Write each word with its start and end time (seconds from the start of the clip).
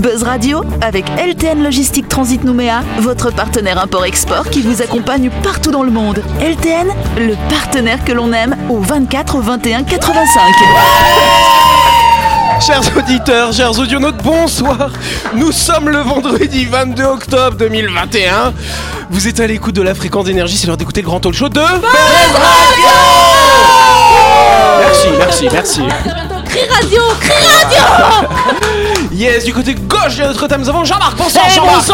Buzz 0.00 0.22
Radio 0.22 0.64
avec 0.80 1.04
LTN 1.18 1.62
Logistique 1.62 2.08
Transit 2.08 2.42
Nouméa, 2.42 2.80
votre 3.00 3.30
partenaire 3.30 3.78
import-export 3.78 4.48
qui 4.48 4.62
vous 4.62 4.80
accompagne 4.80 5.28
partout 5.42 5.70
dans 5.70 5.82
le 5.82 5.90
monde. 5.90 6.22
LTN, 6.40 6.88
le 7.18 7.34
partenaire 7.50 8.02
que 8.02 8.12
l'on 8.12 8.32
aime 8.32 8.56
au 8.70 8.80
24 8.80 9.40
21 9.40 9.82
85. 9.82 10.40
Chers 12.60 12.96
auditeurs, 12.96 13.52
chers 13.52 13.78
audionautes, 13.78 14.22
bonsoir. 14.22 14.90
Nous 15.34 15.52
sommes 15.52 15.90
le 15.90 15.98
vendredi 15.98 16.64
22 16.64 17.04
octobre 17.04 17.56
2021. 17.58 18.54
Vous 19.10 19.28
êtes 19.28 19.40
à 19.40 19.46
l'écoute 19.46 19.74
de 19.74 19.82
la 19.82 19.94
fréquence 19.94 20.24
d'énergie, 20.24 20.56
c'est 20.56 20.66
l'heure 20.66 20.78
d'écouter 20.78 21.02
le 21.02 21.08
grand 21.08 21.20
talk 21.20 21.34
show 21.34 21.50
de 21.50 21.60
Buzz 21.60 21.82
Radio. 22.32 22.88
Merci, 24.80 25.08
merci, 25.18 25.48
merci. 25.52 25.82
Cri 26.46 26.60
radio, 26.70 27.02
cri 27.20 27.34
radio 27.62 28.60
Yes, 29.20 29.44
du 29.44 29.52
côté 29.52 29.74
gauche 29.74 30.16
de 30.16 30.22
notre 30.22 30.46
table, 30.46 30.62
nous 30.62 30.70
avons 30.70 30.82
Jean-Marc. 30.82 31.14
Bonsoir, 31.14 31.44
Jean-Marc. 31.50 31.90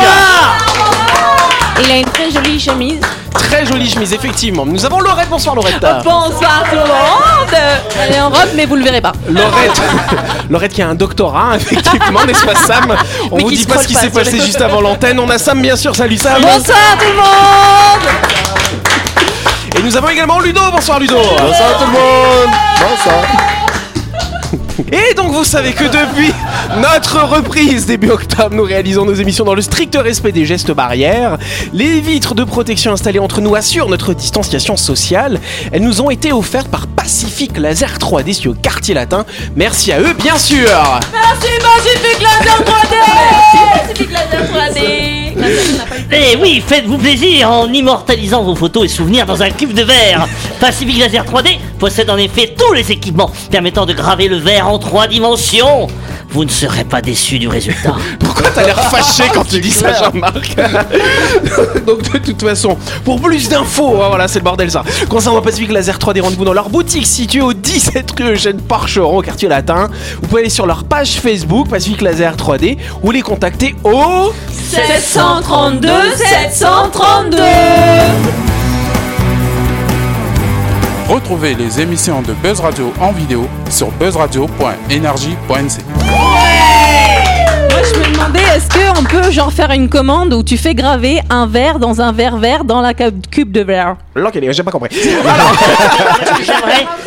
Il 1.82 1.90
a 1.90 1.96
une 1.96 2.04
très 2.04 2.30
jolie 2.30 2.60
chemise. 2.60 3.00
Très 3.32 3.66
jolie 3.66 3.90
chemise, 3.90 4.12
effectivement. 4.12 4.64
Nous 4.64 4.86
avons 4.86 5.00
Laurette. 5.00 5.28
Bonsoir, 5.28 5.56
Laurette. 5.56 5.84
Bonsoir 6.04 6.62
tout 6.70 6.76
le 6.76 6.82
monde 6.82 7.82
Elle 8.00 8.14
est 8.14 8.20
en 8.20 8.30
robe 8.30 8.50
mais 8.54 8.64
vous 8.64 8.76
le 8.76 8.84
verrez 8.84 9.00
pas. 9.00 9.10
Laurette, 9.28 9.82
Laurette 10.50 10.72
qui 10.72 10.82
a 10.82 10.88
un 10.88 10.94
doctorat, 10.94 11.56
effectivement, 11.56 12.24
n'est-ce 12.24 12.46
pas 12.46 12.54
Sam? 12.54 12.96
On 13.32 13.38
Mais 13.38 13.42
vous 13.42 13.50
dit 13.50 13.66
pas 13.66 13.78
ce 13.78 13.88
qui 13.88 13.94
s'est 13.94 14.10
passé 14.10 14.38
juste 14.40 14.60
avant 14.60 14.80
l'antenne. 14.80 15.18
On 15.18 15.28
a 15.28 15.36
Sam, 15.38 15.60
bien 15.60 15.74
sûr. 15.74 15.96
Salut 15.96 16.18
Sam. 16.18 16.40
Bonsoir 16.40 16.78
tout 16.96 17.06
le 17.10 17.16
monde 17.16 18.08
Et 19.76 19.82
nous 19.82 19.96
avons 19.96 20.10
également 20.10 20.38
Ludo. 20.38 20.60
Bonsoir 20.70 21.00
Ludo. 21.00 21.16
Bonsoir 21.16 21.76
tout 21.76 21.86
le 21.86 21.92
monde 21.92 22.54
Bonsoir 22.78 23.24
Et 24.92 25.12
donc 25.14 25.32
vous 25.32 25.44
savez 25.44 25.72
que 25.72 25.84
depuis 25.84 26.32
notre 26.80 27.22
reprise 27.22 27.86
début 27.86 28.10
octobre, 28.10 28.54
nous 28.54 28.64
réalisons 28.64 29.04
nos 29.04 29.14
émissions 29.14 29.44
dans 29.44 29.54
le 29.54 29.62
strict 29.62 29.96
respect 29.96 30.32
des 30.32 30.44
gestes 30.44 30.72
barrières. 30.72 31.38
Les 31.72 32.00
vitres 32.00 32.34
de 32.34 32.44
protection 32.44 32.92
installées 32.92 33.18
entre 33.18 33.40
nous 33.40 33.54
assurent 33.54 33.88
notre 33.88 34.14
distanciation 34.14 34.76
sociale. 34.76 35.40
Elles 35.72 35.82
nous 35.82 36.00
ont 36.00 36.10
été 36.10 36.32
offertes 36.32 36.68
par 36.68 36.86
Pacific 36.86 37.56
Laser 37.56 37.98
3D 37.98 38.32
sur 38.32 38.52
le 38.52 38.58
quartier 38.58 38.94
latin. 38.94 39.24
Merci 39.54 39.92
à 39.92 40.00
eux 40.00 40.12
bien 40.14 40.36
sûr. 40.38 40.68
Merci 41.12 41.52
Pacific 41.60 42.20
Laser 42.20 42.62
3D 42.64 43.80
Pacific 43.80 44.10
Laser 44.10 44.42
3D 44.52 45.26
Eh 46.12 46.36
oui, 46.40 46.62
faites-vous 46.66 46.98
plaisir 46.98 47.50
en 47.50 47.72
immortalisant 47.72 48.42
vos 48.42 48.54
photos 48.54 48.84
et 48.86 48.88
souvenirs 48.88 49.26
dans 49.26 49.42
un 49.42 49.50
cube 49.50 49.72
de 49.72 49.82
verre. 49.82 50.26
Pacific 50.60 50.98
Laser 50.98 51.24
3D 51.24 51.58
possède 51.78 52.10
en 52.10 52.16
effet 52.16 52.54
tous 52.58 52.72
les 52.72 52.90
équipements 52.90 53.30
permettant 53.50 53.86
de 53.86 53.92
graver 53.92 54.28
le 54.28 54.38
verre 54.38 54.68
en 54.68 54.78
trois 54.78 55.06
dimensions. 55.06 55.86
Vous 56.36 56.44
ne 56.44 56.50
serez 56.50 56.84
pas 56.84 57.00
déçus 57.00 57.38
du 57.38 57.48
résultat. 57.48 57.94
Pourquoi 58.20 58.50
t'as 58.54 58.66
l'air 58.66 58.78
fâché 58.90 59.22
quand 59.32 59.44
tu 59.48 59.58
dis 59.58 59.70
ça, 59.70 59.94
Jean-Marc 59.94 60.54
Donc 61.86 62.12
de 62.12 62.18
toute 62.18 62.42
façon, 62.42 62.76
pour 63.06 63.22
plus 63.22 63.48
d'infos, 63.48 64.02
hein, 64.02 64.08
voilà, 64.10 64.28
c'est 64.28 64.40
le 64.40 64.44
bordel 64.44 64.70
ça. 64.70 64.84
Concernant 65.08 65.40
Pacific 65.40 65.72
Laser 65.72 65.96
3D, 65.96 66.20
rendez-vous 66.20 66.44
dans 66.44 66.52
leur 66.52 66.68
boutique 66.68 67.06
située 67.06 67.40
au 67.40 67.54
17 67.54 68.10
rue 68.18 68.32
Eugène 68.32 68.60
Parcheron, 68.60 69.16
au 69.16 69.22
quartier 69.22 69.48
latin. 69.48 69.88
Vous 70.20 70.28
pouvez 70.28 70.42
aller 70.42 70.50
sur 70.50 70.66
leur 70.66 70.84
page 70.84 71.12
Facebook 71.12 71.70
Pacific 71.70 72.02
Laser 72.02 72.36
3D 72.36 72.76
ou 73.02 73.12
les 73.12 73.22
contacter 73.22 73.74
au 73.82 74.30
732 74.52 75.88
732 76.50 77.38
Retrouvez 81.08 81.54
les 81.54 81.80
émissions 81.80 82.20
de 82.22 82.32
Buzz 82.32 82.60
Radio 82.60 82.92
en 83.00 83.12
vidéo 83.12 83.46
sur 83.70 83.90
buzzradio.energie.nc 83.92 85.80
Moi, 87.70 87.82
je 87.84 87.98
me 88.00 88.12
demandais, 88.12 88.40
est-ce 88.56 88.68
qu'on 88.94 89.04
peut 89.04 89.30
genre 89.30 89.52
faire 89.52 89.70
une 89.70 89.88
commande 89.88 90.34
où 90.34 90.42
tu 90.42 90.56
fais 90.56 90.74
graver 90.74 91.20
un 91.30 91.46
verre 91.46 91.78
dans 91.78 92.00
un 92.00 92.10
verre 92.10 92.38
vert 92.38 92.64
dans 92.64 92.80
la 92.80 92.92
cu- 92.92 93.12
cube 93.30 93.52
de 93.52 93.60
verre? 93.60 93.94
Là, 94.16 94.30
j'ai 94.34 94.62
pas 94.64 94.70
compris. 94.72 94.96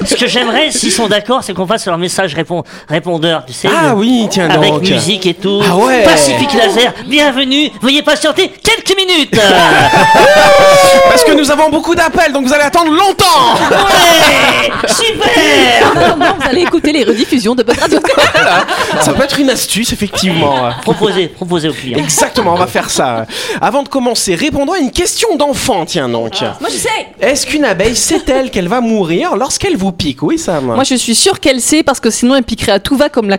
ce 0.06 0.16
que 0.16 0.28
j'aimerais, 0.28 0.72
s'ils 0.72 0.92
sont 0.92 1.08
d'accord, 1.08 1.44
c'est 1.44 1.54
qu'on 1.54 1.68
fasse 1.68 1.86
leur 1.86 1.98
message 1.98 2.34
répond- 2.34 2.64
répondeur, 2.88 3.44
tu 3.46 3.54
sais. 3.54 3.68
Ah 3.70 3.90
le- 3.90 3.96
oui, 4.00 4.28
tiens 4.30 4.50
Avec 4.50 4.72
donc. 4.72 4.82
musique 4.82 5.26
et 5.26 5.34
tout. 5.34 5.62
Ah 5.68 5.76
ouais. 5.76 6.04
Pacific 6.04 6.54
Laser, 6.54 6.94
bienvenue. 7.08 7.70
Veuillez 7.82 8.02
patienter 8.02 8.50
quelques 8.64 8.96
minutes. 8.98 9.40
Parce 11.10 11.24
que 11.24 11.32
nous 11.34 11.50
avons 11.52 11.70
beaucoup 11.70 11.96
d'appels, 11.96 12.32
donc 12.34 12.46
vous 12.46 12.54
allez 12.54 12.64
attendre 12.64 12.92
longtemps. 12.92 13.56
ouais, 13.72 14.88
super. 14.88 15.92
Attendant, 15.96 16.36
vous 16.40 16.48
allez 16.50 16.62
écouter 16.62 16.92
les 16.92 17.04
rediffusions 17.04 17.56
de 17.56 17.64
votre 17.64 17.80
radio. 17.80 18.00
Ça 19.02 19.14
peut 19.14 19.24
être 19.24 19.40
une 19.40 19.50
astuce, 19.50 19.92
effectivement. 19.94 20.70
Proposez, 20.82 21.28
proposez 21.28 21.70
aux 21.70 21.74
clients. 21.74 21.98
Exactement, 22.00 22.54
on 22.54 22.58
va 22.58 22.68
faire 22.68 22.90
ça. 22.90 23.26
Avant 23.62 23.84
de 23.84 23.90
commencer, 23.90 24.36
répondons 24.36 24.74
à 24.74 24.80
une 24.80 24.92
question 24.92 25.36
d'enfant, 25.36 25.86
tiens 25.86 26.10
donc. 26.10 26.34
Moi, 26.42 26.70
je 26.72 26.78
sais 26.78 26.90
Est-ce 27.22 27.46
qu'une 27.46 27.66
abeille 27.66 27.96
sait-elle 27.96 28.50
qu'elle 28.52 28.68
va 28.68 28.82
mourir 28.82 29.36
lorsqu'elle 29.36 29.78
vous 29.78 29.89
pique 29.92 30.24
Oui. 30.24 30.42
Moi, 30.62 30.84
je 30.84 30.96
suis 30.96 31.16
sûre 31.16 31.40
qu'elle 31.40 31.62
sait 31.62 31.84
parce 31.84 32.00
que 32.00 32.10
sinon, 32.10 32.36
elle 32.36 32.44
piquerait 32.44 32.72
à 32.74 32.80
tout 32.80 32.98
va 32.98 33.10
comme 33.10 33.30
la 33.30 33.38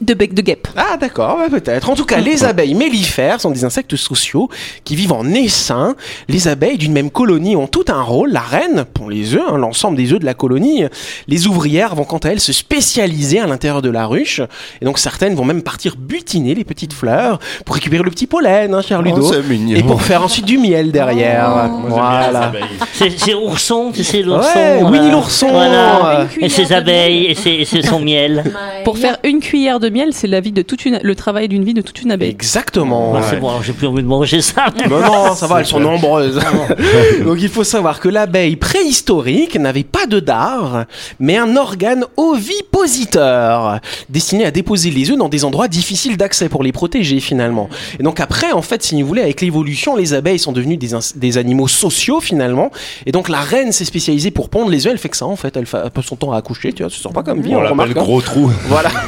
de 0.00 0.14
bec 0.14 0.32
de 0.34 0.42
guêpe. 0.42 0.68
Ah 0.76 0.96
d'accord, 0.98 1.38
ouais, 1.38 1.48
peut-être. 1.50 1.90
En 1.90 1.94
tout 1.94 2.04
cas, 2.04 2.18
les 2.18 2.44
abeilles 2.44 2.74
mellifères 2.74 3.40
sont 3.40 3.50
des 3.50 3.64
insectes 3.64 3.94
sociaux 3.96 4.48
qui 4.84 4.96
vivent 4.96 5.12
en 5.12 5.24
essaim. 5.28 5.96
Les 6.28 6.48
abeilles 6.48 6.78
d'une 6.78 6.92
même 6.92 7.10
colonie 7.10 7.54
ont 7.56 7.66
tout 7.66 7.84
un 7.88 8.02
rôle. 8.02 8.30
La 8.30 8.40
reine 8.40 8.84
pond 8.92 9.08
les 9.08 9.34
œufs, 9.34 9.42
hein, 9.50 9.58
l'ensemble 9.58 9.96
des 9.96 10.12
œufs 10.12 10.18
de 10.20 10.24
la 10.24 10.34
colonie. 10.34 10.84
Les 11.26 11.46
ouvrières 11.46 11.94
vont 11.94 12.04
quant 12.04 12.18
à 12.18 12.30
elles 12.30 12.40
se 12.40 12.52
spécialiser 12.52 13.40
à 13.40 13.46
l'intérieur 13.46 13.82
de 13.82 13.90
la 13.90 14.06
ruche. 14.06 14.40
Et 14.80 14.84
donc 14.84 14.98
certaines 14.98 15.34
vont 15.34 15.44
même 15.44 15.62
partir 15.62 15.96
butiner 15.98 16.54
les 16.54 16.64
petites 16.64 16.92
fleurs 16.94 17.38
pour 17.64 17.74
récupérer 17.74 18.02
le 18.02 18.10
petit 18.10 18.26
pollen, 18.26 18.72
hein, 18.74 18.82
cher 18.82 19.02
Ludo. 19.02 19.20
Oh, 19.22 19.32
c'est 19.32 19.42
mignon. 19.46 19.76
Et 19.76 19.82
pour 19.82 20.00
faire 20.02 20.22
ensuite 20.22 20.46
du 20.46 20.58
miel 20.58 20.90
derrière. 20.90 21.70
voilà. 21.86 22.52
C'est 22.94 23.10
c'est 23.18 23.34
ourson, 23.34 23.92
sais, 23.94 24.22
l'ourson. 24.22 24.48
Ouais, 24.58 24.82
euh, 24.82 24.88
Winnie 24.90 25.10
l'ourson. 25.10 25.48
Voilà. 25.50 26.20
euh, 26.20 26.26
Et 26.40 26.48
ses 26.48 26.72
abeilles, 26.72 27.26
et, 27.26 27.34
ses, 27.34 27.50
et 27.50 27.64
ses- 27.64 27.82
son 27.82 28.00
miel. 28.00 28.44
Pour 28.84 28.96
faire 28.96 29.17
une 29.24 29.40
cuillère 29.40 29.80
de 29.80 29.88
miel, 29.88 30.10
c'est 30.12 30.26
la 30.26 30.40
vie 30.40 30.52
de 30.52 30.62
toute 30.62 30.84
une, 30.84 30.98
le 31.02 31.14
travail 31.14 31.48
d'une 31.48 31.64
vie 31.64 31.74
de 31.74 31.80
toute 31.82 32.02
une 32.02 32.10
abeille. 32.12 32.30
Exactement. 32.30 33.12
Ouais. 33.12 33.20
c'est 33.28 33.36
bon, 33.40 33.48
alors 33.48 33.62
j'ai 33.62 33.72
plus 33.72 33.86
envie 33.86 34.02
de 34.02 34.08
manger 34.08 34.40
ça. 34.40 34.66
Non, 34.88 35.00
non, 35.00 35.34
ça 35.34 35.46
va, 35.48 35.60
elles 35.60 35.66
sont 35.66 35.80
nombreuses. 35.80 36.40
Donc 37.24 37.38
il 37.40 37.48
faut 37.48 37.64
savoir 37.64 38.00
que 38.00 38.08
l'abeille 38.08 38.56
préhistorique 38.56 39.56
n'avait 39.58 39.84
pas 39.84 40.06
de 40.06 40.20
dard, 40.20 40.84
mais 41.20 41.36
un 41.36 41.56
organe 41.56 42.04
ovipositeur, 42.16 43.80
destiné 44.08 44.44
à 44.44 44.50
déposer 44.50 44.90
les 44.90 45.10
œufs 45.10 45.16
dans 45.18 45.28
des 45.28 45.44
endroits 45.44 45.68
difficiles 45.68 46.16
d'accès 46.16 46.48
pour 46.48 46.62
les 46.62 46.72
protéger 46.72 47.20
finalement. 47.20 47.68
Et 47.98 48.02
donc 48.02 48.20
après, 48.20 48.52
en 48.52 48.62
fait, 48.62 48.82
si 48.82 49.00
vous 49.00 49.08
voulez, 49.08 49.22
avec 49.22 49.40
l'évolution, 49.40 49.96
les 49.96 50.14
abeilles 50.14 50.38
sont 50.38 50.52
devenues 50.52 50.76
des, 50.76 50.90
des 51.16 51.38
animaux 51.38 51.68
sociaux 51.68 52.20
finalement. 52.20 52.70
Et 53.06 53.12
donc 53.12 53.28
la 53.28 53.40
reine 53.40 53.72
s'est 53.72 53.84
spécialisée 53.84 54.30
pour 54.30 54.48
pondre 54.48 54.70
les 54.70 54.86
œufs, 54.86 54.92
elle 54.92 54.98
fait 54.98 55.08
que 55.08 55.16
ça 55.16 55.26
en 55.26 55.36
fait, 55.36 55.56
elle, 55.56 55.66
passe 55.66 56.04
son 56.04 56.16
temps 56.16 56.32
à 56.32 56.38
accoucher, 56.38 56.72
tu 56.72 56.82
vois, 56.82 56.90
ça 56.90 56.98
sort 56.98 57.12
pas 57.12 57.22
comme 57.22 57.40
vie, 57.42 57.54
on, 57.54 57.60
remarque. 57.60 57.90
hein. 57.90 57.94
gros 58.00 58.20
trou. 58.20 58.50
Voilà. 58.66 58.90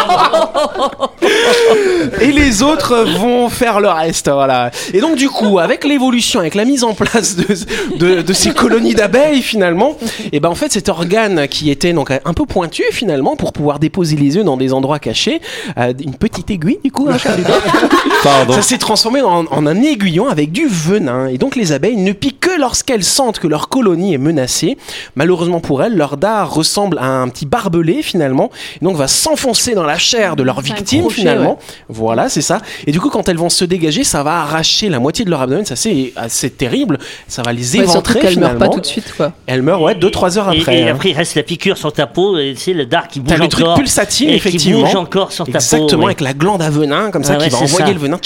Et 2.21 2.31
les 2.31 2.63
autres 2.63 3.05
vont 3.19 3.49
faire 3.49 3.79
le 3.79 3.89
reste, 3.89 4.29
voilà. 4.29 4.71
Et 4.93 4.99
donc 5.01 5.15
du 5.15 5.29
coup, 5.29 5.59
avec 5.59 5.83
l'évolution, 5.83 6.39
avec 6.39 6.55
la 6.55 6.65
mise 6.65 6.83
en 6.83 6.93
place 6.93 7.35
de, 7.35 7.45
de, 7.97 8.21
de 8.21 8.33
ces 8.33 8.51
colonies 8.51 8.93
d'abeilles 8.95 9.41
finalement, 9.41 9.97
et 10.31 10.39
ben 10.39 10.49
en 10.49 10.55
fait 10.55 10.71
cet 10.71 10.89
organe 10.89 11.47
qui 11.47 11.69
était 11.71 11.93
donc 11.93 12.11
un 12.11 12.33
peu 12.33 12.45
pointu 12.45 12.83
finalement 12.91 13.35
pour 13.35 13.53
pouvoir 13.53 13.79
déposer 13.79 14.15
les 14.15 14.37
œufs 14.37 14.43
dans 14.43 14.57
des 14.57 14.73
endroits 14.73 14.99
cachés, 14.99 15.41
euh, 15.77 15.93
une 16.03 16.15
petite 16.15 16.49
aiguille 16.51 16.79
du 16.83 16.91
coup, 16.91 17.07
hein. 17.09 17.17
Ça 18.23 18.61
s'est 18.61 18.77
transformé 18.77 19.21
en, 19.21 19.45
en 19.45 19.65
un 19.67 19.81
aiguillon 19.81 20.27
avec 20.27 20.51
du 20.51 20.67
venin. 20.67 21.27
Et 21.27 21.37
donc 21.37 21.55
les 21.55 21.71
abeilles 21.71 21.97
ne 21.97 22.11
piquent 22.11 22.39
que 22.41 22.59
lorsqu'elles 22.59 23.03
sentent 23.03 23.39
que 23.39 23.47
leur 23.47 23.69
colonie 23.69 24.13
est 24.13 24.19
menacée. 24.19 24.77
Malheureusement 25.15 25.59
pour 25.59 25.83
elles, 25.83 25.95
leur 25.95 26.17
dard 26.17 26.53
ressemble 26.53 26.97
à 26.99 27.05
un 27.05 27.27
petit 27.29 27.45
barbelé 27.45 28.01
finalement. 28.01 28.49
Et 28.81 28.85
donc 28.85 28.95
va 28.97 29.07
s'enfoncer 29.07 29.73
dans 29.73 29.83
la 29.83 29.97
chair 30.01 30.35
de 30.35 30.43
leur 30.43 30.57
C'est 30.57 30.73
victime 30.73 30.99
crochet, 31.01 31.15
finalement. 31.15 31.59
Voilà, 31.87 32.27
c'est 32.27 32.41
ça. 32.41 32.59
Et 32.85 32.91
du 32.91 32.99
coup, 32.99 33.09
quand 33.09 33.29
elles 33.29 33.37
vont 33.37 33.49
se 33.49 33.63
dégager, 33.63 34.03
ça 34.03 34.23
va 34.23 34.41
arracher 34.41 34.89
la 34.89 34.99
moitié 34.99 35.23
de 35.23 35.29
leur 35.29 35.41
abdomen. 35.41 35.65
Ça 35.65 35.75
c'est 35.77 36.11
assez 36.15 36.49
terrible. 36.49 36.97
Ça 37.27 37.41
va 37.43 37.53
les 37.53 37.77
Ouais, 37.77 37.83
éventrer 37.83 38.15
qu'elle 38.19 38.39
meurt 38.39 38.51
finalement. 38.53 38.59
pas 38.59 38.67
tout 38.69 38.81
de 38.81 38.85
suite, 38.85 39.13
quoi. 39.15 39.31
Elles 39.45 39.61
meurent 39.61 39.81
ouais 39.81 39.93
2-3 39.95 40.37
heures 40.37 40.51
Et, 40.53 40.59
après. 40.59 40.79
et 40.79 40.89
hein. 40.89 40.93
après, 40.95 41.09
il 41.11 41.13
reste 41.15 41.35
la 41.35 41.43
piqûre 41.43 41.77
sur 41.77 41.93
ta 41.93 42.07
peau, 42.07 42.37
et 42.37 42.53
tu 42.55 42.61
sais, 42.61 42.73
le 42.73 42.85
dard 42.85 43.07
qui 43.07 43.19
bouge 43.21 43.29
T'as 43.29 43.35
encore. 43.45 43.59
le 43.59 43.65
truc 43.65 43.75
pulsatile 43.77 44.31
effectivement. 44.31 44.79
Qui 44.79 44.83
bouge 44.85 44.95
encore 44.95 45.31
sur 45.31 45.45
ta 45.45 45.51
Exactement 45.51 45.87
peau. 45.87 45.97
ouais. 45.99 46.05
avec 46.05 46.21
la 46.21 46.33
glande 46.33 46.61
à 46.61 46.69
venin 46.69 47.11
comme 47.11 47.23
ça 47.23 47.33
Ah 47.35 47.37
ouais, 47.39 47.45
qui 47.45 47.51
va 47.51 47.57
c'est 47.59 47.63
envoyer 47.65 47.85
ça. 47.87 47.93
le 47.93 47.99
venin 47.99 48.19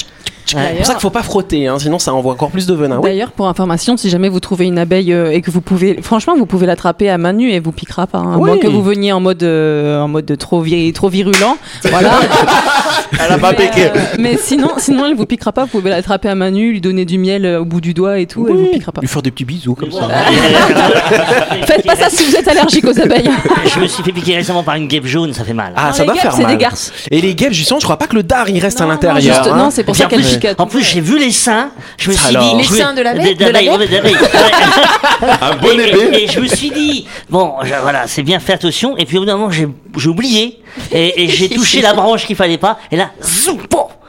C'est 0.45 0.75
pour 0.77 0.85
ça 0.85 0.93
qu'il 0.93 1.01
faut 1.01 1.09
pas 1.09 1.23
frotter, 1.23 1.67
hein, 1.67 1.77
sinon 1.79 1.99
ça 1.99 2.13
envoie 2.13 2.33
encore 2.33 2.51
plus 2.51 2.67
de 2.67 2.73
venin. 2.73 2.97
Oui. 2.97 3.09
D'ailleurs, 3.09 3.31
pour 3.31 3.47
information, 3.47 3.97
si 3.97 4.09
jamais 4.09 4.29
vous 4.29 4.39
trouvez 4.39 4.65
une 4.65 4.77
abeille 4.77 5.11
euh, 5.13 5.31
et 5.31 5.41
que 5.41 5.49
vous 5.51 5.61
pouvez, 5.61 5.99
franchement, 6.01 6.35
vous 6.37 6.45
pouvez 6.45 6.65
l'attraper 6.67 7.09
à 7.09 7.17
main 7.17 7.33
nue 7.33 7.49
et 7.49 7.55
elle 7.55 7.61
vous 7.63 7.71
piquera 7.71 8.07
pas. 8.07 8.19
hein, 8.19 8.33
à 8.33 8.37
Oui. 8.37 8.49
moins 8.49 8.57
que 8.57 8.67
vous 8.67 8.83
veniez 8.83 9.11
en 9.11 9.19
mode, 9.19 9.43
euh, 9.43 9.99
en 10.01 10.07
mode 10.07 10.37
trop, 10.37 10.61
vi- 10.61 10.91
trop 10.93 11.09
virulent. 11.09 11.57
voilà. 11.89 12.11
Elle 13.23 13.31
a 13.31 13.37
pas 13.37 13.53
piqué. 13.53 13.85
Euh, 13.85 13.99
mais 14.19 14.35
sinon, 14.37 14.69
sinon, 14.77 15.05
elle 15.05 15.15
vous 15.15 15.25
piquera 15.25 15.51
pas. 15.51 15.63
Vous 15.65 15.69
pouvez 15.69 15.89
l'attraper 15.89 16.27
à 16.27 16.35
main 16.35 16.51
nue, 16.51 16.71
lui 16.71 16.81
donner 16.81 17.05
du 17.05 17.17
miel 17.17 17.45
au 17.61 17.63
bout 17.65 17.79
du 17.79 17.93
doigt 17.93 18.19
et 18.19 18.25
tout. 18.25 18.45
Elle 18.49 18.55
vous 18.55 18.65
piquera 18.67 18.91
pas. 18.91 19.01
Lui 19.01 19.07
faire 19.07 19.21
des 19.21 19.31
petits 19.31 19.45
bisous 19.45 19.75
comme 19.75 19.91
ça. 19.91 20.09
Faites 21.65 21.85
pas 21.85 21.95
ça 21.95 22.09
si 22.09 22.25
vous 22.25 22.35
êtes 22.35 22.47
allergique 22.47 22.85
aux 22.85 22.99
abeilles. 22.99 23.29
Je 23.73 23.79
me 23.79 23.87
suis 23.87 24.03
fait 24.03 24.11
piquer 24.11 24.35
récemment 24.35 24.63
par 24.63 24.75
une 24.75 24.87
guêpe 24.87 25.05
jaune, 25.05 25.33
ça 25.33 25.43
fait 25.43 25.53
mal. 25.53 25.73
Ah, 25.75 25.87
Non, 25.87 25.93
ça 25.93 26.03
doit 26.03 26.13
guêpes, 26.13 26.21
faire 26.23 26.33
c'est 26.33 26.43
mal. 26.43 26.51
des 26.51 26.57
garces. 26.61 26.91
Et 27.11 27.21
les 27.21 27.35
guêpes, 27.35 27.53
justement, 27.53 27.79
je 27.79 27.85
crois 27.85 27.97
pas 27.97 28.07
que 28.07 28.15
le 28.15 28.23
dard 28.23 28.49
il 28.49 28.59
reste 28.59 28.81
à 28.81 28.85
Non, 28.85 28.91
l'intérieur. 28.91 29.21
juste- 29.43 29.47
hein. 29.51 29.55
non, 29.57 29.69
c'est 29.71 29.83
pour 29.83 29.95
ça 29.95 30.05
qu'elle. 30.05 30.21
En 30.57 30.67
plus, 30.67 30.83
j'ai 30.83 31.01
vu 31.01 31.17
les 31.19 31.31
seins. 31.31 31.71
Je 31.97 32.09
me 32.11 32.15
suis 32.15 32.27
Alors. 32.35 32.55
dit. 32.55 32.61
Les 32.61 32.77
seins 32.77 32.93
de 32.93 33.01
l'abeille- 33.01 33.35
de- 33.35 33.39
de 33.39 33.45
d'abeille, 33.51 33.65
l'abeille 33.67 33.87
ouais, 33.89 33.95
d'abeille. 33.97 34.13
Ouais. 34.15 35.29
Un 35.41 35.55
bon 35.55 35.67
Et, 35.71 35.81
et- 35.81 35.89
épée. 35.89 36.23
et 36.23 36.27
je 36.27 36.39
me 36.39 36.47
suis 36.47 36.69
dit, 36.71 37.07
bon, 37.29 37.53
je- 37.63 37.73
voilà, 37.81 38.07
c'est 38.07 38.23
bien, 38.23 38.39
fais 38.39 38.53
attention. 38.53 38.97
Et 38.97 39.05
puis 39.05 39.17
au 39.17 39.21
bout 39.21 39.25
d'un 39.25 39.37
moment, 39.37 39.51
j'ai 39.51 39.67
oublié. 40.09 40.61
Et, 40.91 41.23
et 41.23 41.27
j'ai 41.29 41.49
touché 41.49 41.81
la 41.81 41.93
branche 41.93 42.25
qu'il 42.25 42.35
fallait 42.35 42.57
pas. 42.57 42.77
Et 42.91 42.95
là, 42.97 43.11
zoom, 43.23 43.59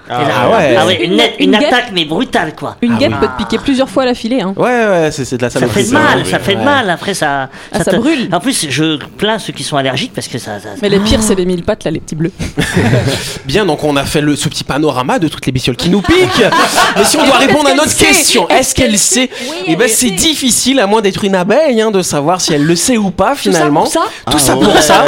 là, 0.09 0.19
Ah 0.37 0.51
ouais. 0.51 0.77
ah 0.79 0.87
ouais, 0.87 1.05
une, 1.05 1.17
guêpe- 1.53 1.67
attaque, 1.67 1.87
mais 1.93 2.05
brutale, 2.05 2.55
quoi. 2.55 2.77
Une 2.83 2.97
guêpe 2.97 3.13
oui. 3.13 3.19
peut 3.21 3.27
te 3.29 3.37
piquer 3.43 3.59
plusieurs 3.59 3.89
fois 3.89 4.05
à 4.05 4.07
la 4.07 4.15
filée. 4.15 4.41
Hein. 4.41 4.55
Ouais, 4.57 4.65
ouais, 4.65 5.09
c'est 5.13 5.25
c'est 5.25 5.37
de 5.37 5.43
la 5.43 5.51
Ça 5.51 5.61
saloperie. 5.61 5.85
fait 5.85 5.93
mal, 5.93 6.19
oui. 6.25 6.31
ça 6.31 6.39
fait 6.39 6.57
Ouais. 6.57 6.65
mal. 6.65 6.91
Après, 6.91 7.15
ça. 7.15 7.49
Ah, 7.73 7.79
ça 7.85 7.91
te- 7.93 7.97
brûle. 7.97 8.29
En 8.33 8.41
plus, 8.41 8.67
je 8.71 8.97
plains 9.19 9.39
ceux 9.39 9.53
qui 9.53 9.63
sont 9.65 9.77
allergiques 9.77 10.13
parce 10.15 10.29
que 10.29 10.39
ça. 10.39 10.61
ça- 10.61 10.69
Mais 10.83 10.89
les 10.89 10.99
pires, 11.01 11.23
c'est 11.23 11.35
les 11.35 11.45
mille 11.47 11.63
pattes, 11.63 11.85
là, 11.85 11.91
les 11.91 12.01
petits 12.01 12.15
bleus. 12.15 12.33
Bien, 13.45 13.65
donc 13.67 13.85
on 13.85 13.97
a 13.97 14.05
fait 14.05 14.21
le, 14.21 14.37
ce 14.37 14.49
petit 14.49 14.65
panorama 14.65 15.19
de 15.19 15.29
toutes 15.29 15.45
les 15.47 15.53
bestioles 15.53 15.77
qui 15.77 15.89
nous 15.89 16.03
piquent. 16.03 16.45
Mais 16.97 17.05
si 17.05 17.17
on 17.17 17.25
doit 17.27 17.39
répondre 17.39 17.69
à 17.69 17.75
notre 17.75 17.91
sait 17.91 18.07
question, 18.07 18.49
est-ce 18.49 18.75
qu'elle 18.75 18.99
sait 18.99 19.31
Eh 19.67 19.77
ben, 19.77 19.89
c'est 19.89 20.11
difficile, 20.11 20.81
à 20.81 20.87
moins 20.87 21.01
d'être 21.03 21.25
une 21.25 21.35
abeille, 21.35 21.81
hein, 21.81 21.91
de 21.91 22.03
savoir 22.03 22.41
si 22.41 22.53
elle 22.53 22.65
le 22.65 22.77
sait 22.77 22.97
ou 22.97 23.11
pas 23.11 23.35
finalement. 23.35 23.87
ça 23.87 24.01
Tout 24.31 24.39
ça 24.39 24.55
Ah 24.61 24.65
pour 24.65 24.79
ça. 24.83 25.05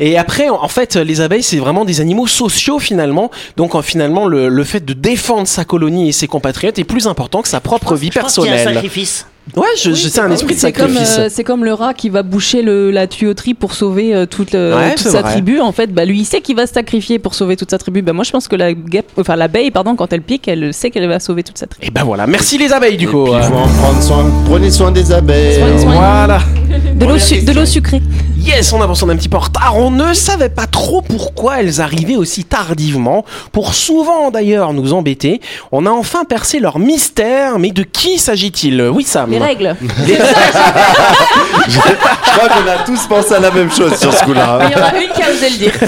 Et 0.00 0.18
après, 0.18 0.48
en 0.48 0.68
fait, 0.68 0.96
les 0.96 1.20
abeilles, 1.20 1.42
c'est 1.42 1.58
vraiment 1.58 1.84
des 1.84 2.00
animaux 2.00 2.26
sociaux 2.26 2.78
finalement. 2.78 3.30
Donc, 3.56 3.74
en, 3.74 3.82
finalement, 3.82 4.27
le, 4.28 4.48
le 4.48 4.64
fait 4.64 4.84
de 4.84 4.92
défendre 4.92 5.46
sa 5.48 5.64
colonie 5.64 6.08
et 6.08 6.12
ses 6.12 6.26
compatriotes 6.28 6.78
est 6.78 6.84
plus 6.84 7.06
important 7.06 7.42
que 7.42 7.48
sa 7.48 7.60
propre 7.60 7.94
vie 7.96 8.10
Je 8.12 8.20
pense 8.20 8.34
qu'il 8.34 8.44
y 8.44 8.48
a 8.48 8.52
un 8.52 8.54
personnelle. 8.56 8.74
sacrifice. 8.74 9.26
Ouais, 9.56 9.66
je, 9.82 9.92
je 9.92 10.08
sais 10.08 10.20
un 10.20 10.30
esprit 10.30 10.54
de 10.54 10.60
C'est 10.60 10.72
comme, 10.72 10.88
sacrifice. 10.92 11.16
euh, 11.18 11.28
c'est 11.30 11.44
comme 11.44 11.64
le 11.64 11.72
rat 11.72 11.94
qui 11.94 12.08
va 12.08 12.22
boucher 12.22 12.62
le, 12.62 12.90
la 12.90 13.06
tuyauterie 13.06 13.54
pour 13.54 13.74
sauver 13.74 14.14
euh, 14.14 14.26
toute, 14.26 14.52
le- 14.52 14.74
Ouais, 14.74 14.90
toute 14.90 15.00
c'est 15.04 15.10
sa 15.10 15.22
vrai. 15.22 15.32
tribu. 15.32 15.60
En 15.60 15.72
fait, 15.72 15.92
bah, 15.92 16.04
lui, 16.04 16.20
il 16.20 16.24
sait 16.24 16.40
qu'il 16.40 16.54
va 16.56 16.66
se 16.66 16.74
sacrifier 16.74 17.18
pour 17.18 17.34
sauver 17.34 17.56
toute 17.56 17.70
sa 17.70 17.78
tribu. 17.78 18.02
Bah, 18.02 18.12
moi, 18.12 18.24
je 18.24 18.30
pense 18.30 18.46
que 18.48 18.56
la 18.56 18.72
guêpe, 18.74 19.10
enfin 19.18 19.36
l'abeille, 19.36 19.70
pardon, 19.70 19.96
quand 19.96 20.12
elle 20.12 20.22
pique, 20.22 20.48
elle 20.48 20.72
sait 20.74 20.90
qu'elle 20.90 21.08
va 21.08 21.18
sauver 21.20 21.42
toute 21.42 21.58
sa 21.58 21.66
tribu. 21.66 21.86
Et 21.86 21.90
ben 21.90 22.04
voilà, 22.04 22.26
merci 22.26 22.58
les 22.58 22.72
abeilles 22.72 22.96
du 22.96 23.04
Et 23.04 23.08
coup. 23.08 23.24
puis, 23.24 23.32
il 23.36 23.42
faut 23.42 23.54
en 23.54 23.68
prendre 23.68 24.02
soin. 24.02 24.30
Prenez 24.46 24.70
soin 24.70 24.90
des 24.90 25.10
abeilles. 25.12 25.58
Prenez 25.60 25.78
soin. 25.82 25.92
Voilà. 25.94 26.40
De 26.94 27.06
l'eau, 27.06 27.18
su- 27.18 27.42
de 27.42 27.52
l'eau 27.52 27.64
sucrée. 27.66 28.02
Yes, 28.44 28.72
on 28.72 28.80
avance, 28.80 29.02
on 29.02 29.08
est 29.08 29.12
un 29.12 29.16
petit 29.16 29.28
peu 29.28 29.36
en 29.36 29.40
retard. 29.40 29.74
On 29.76 29.90
ne 29.90 30.14
savait 30.14 30.48
pas 30.48 30.66
trop 30.66 31.02
pourquoi 31.02 31.60
elles 31.60 31.80
arrivaient 31.80 32.16
aussi 32.16 32.44
tardivement. 32.44 33.24
Pour 33.52 33.74
souvent 33.74 34.30
d'ailleurs 34.30 34.72
nous 34.72 34.92
embêter, 34.92 35.40
on 35.72 35.86
a 35.86 35.90
enfin 35.90 36.24
percé 36.24 36.60
leur 36.60 36.78
mystère. 36.78 37.58
Mais 37.58 37.70
de 37.70 37.82
qui 37.82 38.18
s'agit-il? 38.18 38.80
Oui, 38.94 39.04
Sam. 39.04 39.32
Les 39.38 39.44
règles. 39.44 39.76
Je 41.68 41.78
crois 41.78 42.48
qu'on 42.48 42.68
a 42.68 42.84
tous 42.84 43.06
pensé 43.06 43.34
à 43.34 43.40
la 43.40 43.50
même 43.50 43.70
chose 43.70 43.94
sur 43.98 44.12
ce 44.12 44.24
coup-là. 44.24 44.58
Il 44.64 44.72
y 44.72 44.74
en 44.80 44.84
a 44.84 45.02
une 45.02 45.10
qui 45.12 45.22
a 45.22 45.30
osé 45.30 45.50
le 45.50 45.56
dire. 45.56 45.72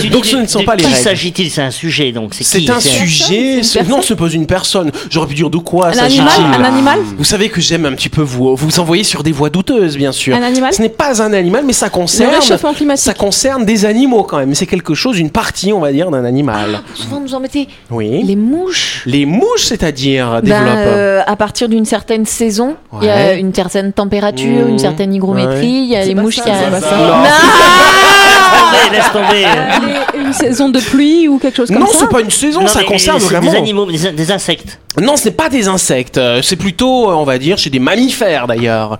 Tu 0.00 0.08
Donc 0.08 0.22
dis 0.24 0.28
ce 0.30 0.36
de- 0.36 0.42
ne 0.42 0.46
sont 0.46 0.64
pas 0.64 0.74
les 0.76 0.82
qui 0.84 0.90
règles. 0.90 1.02
s'agit-il? 1.02 1.50
C'est 1.50 1.62
un 1.62 1.70
sujet, 1.70 2.12
donc 2.12 2.34
c'est 2.34 2.44
C'est 2.44 2.60
qui? 2.60 2.70
un 2.70 2.80
sujet. 2.80 3.60
Non, 3.88 4.00
c'est 4.02 4.16
pas 4.16 4.28
une 4.28 4.46
personne. 4.46 4.90
J'aurais 5.10 5.26
pu 5.26 5.34
dire 5.34 5.50
de 5.50 5.56
quoi 5.58 5.88
Un 5.88 5.92
s'agit-il? 5.92 6.20
Animal 6.28 6.60
Un 6.60 6.64
animal? 6.64 6.98
Vous 7.16 7.24
savez 7.24 7.48
que 7.48 7.60
j'aime 7.60 7.86
un 7.86 7.92
petit 7.92 8.08
peu 8.08 8.22
vous 8.22 8.54
vous 8.54 8.80
envoyer 8.80 9.04
sur 9.04 9.22
des 9.22 9.32
voies 9.32 9.50
douteuses, 9.50 9.96
bien 9.96 10.12
sûr. 10.12 10.36
Un 10.36 10.42
animal? 10.42 10.72
Ce 10.74 10.82
n'est 10.82 10.88
pas 10.88 11.22
un 11.22 11.32
animal, 11.32 11.64
mais 11.66 11.72
ça 11.72 11.86
Le 11.86 11.90
concerne. 11.92 12.34
réchauffement 12.34 12.74
climatique. 12.74 13.04
Ça 13.04 13.14
concerne 13.14 13.64
des 13.64 13.84
animaux 13.84 14.22
quand 14.24 14.38
même. 14.38 14.54
C'est 14.54 14.66
quelque 14.66 14.94
chose, 14.94 15.18
une 15.18 15.30
partie, 15.30 15.72
on 15.72 15.80
va 15.80 15.92
dire, 15.92 16.10
d'un 16.10 16.24
animal. 16.24 16.80
Souvent 16.94 17.20
nous 17.20 17.34
embêter. 17.34 17.68
Oui. 17.90 18.22
Les 18.24 18.36
mouches. 18.36 19.02
Les 19.06 19.26
mouches, 19.26 19.64
c'est-à-dire, 19.64 20.40
Ben, 20.42 20.64
euh, 20.66 21.22
à 21.26 21.36
partir 21.36 21.67
d'une 21.68 21.84
certaine 21.84 22.26
saison, 22.26 22.76
il 23.00 23.06
y 23.06 23.10
a 23.10 23.34
une 23.34 23.54
certaine 23.54 23.92
température, 23.92 24.66
Mmh. 24.66 24.70
une 24.70 24.78
certaine 24.78 25.14
hygrométrie, 25.14 25.66
il 25.66 25.86
y 25.90 25.96
a 25.96 26.02
C'est 26.02 26.08
les 26.08 26.14
mouches 26.14 26.36
ça, 26.36 26.42
qui 26.42 26.50
c'est 26.50 26.54
arrivent. 26.56 26.84
Non. 26.90 27.22
Laisse 28.92 29.10
tomber, 29.12 29.42
laisse 29.42 29.82
tomber. 29.82 29.88
Les- 30.16 30.20
Une 30.26 30.32
saison 30.32 30.68
de 30.68 30.80
pluie 30.80 31.28
ou 31.28 31.38
quelque 31.38 31.56
chose 31.56 31.68
comme 31.68 31.78
Non, 31.80 31.86
ça 31.86 31.98
c'est 32.00 32.08
pas 32.10 32.20
une 32.20 32.30
saison, 32.30 32.60
Non, 32.62 32.66
ça 32.66 32.82
concerne 32.82 33.20
c'est 33.20 33.26
vraiment. 33.26 33.50
des 33.50 33.56
animaux, 33.56 33.86
des, 33.86 34.12
des 34.12 34.32
insectes. 34.32 34.78
Non, 35.00 35.16
ce 35.16 35.26
n'est 35.26 35.30
pas 35.34 35.48
des 35.48 35.68
insectes. 35.68 36.18
euh, 36.18 36.40
C'est 36.42 36.56
plutôt, 36.56 37.08
euh, 37.10 37.14
on 37.14 37.24
va 37.24 37.38
dire, 37.38 37.56
chez 37.56 37.70
des 37.70 37.78
mammifères 37.78 38.46
d'ailleurs. 38.46 38.98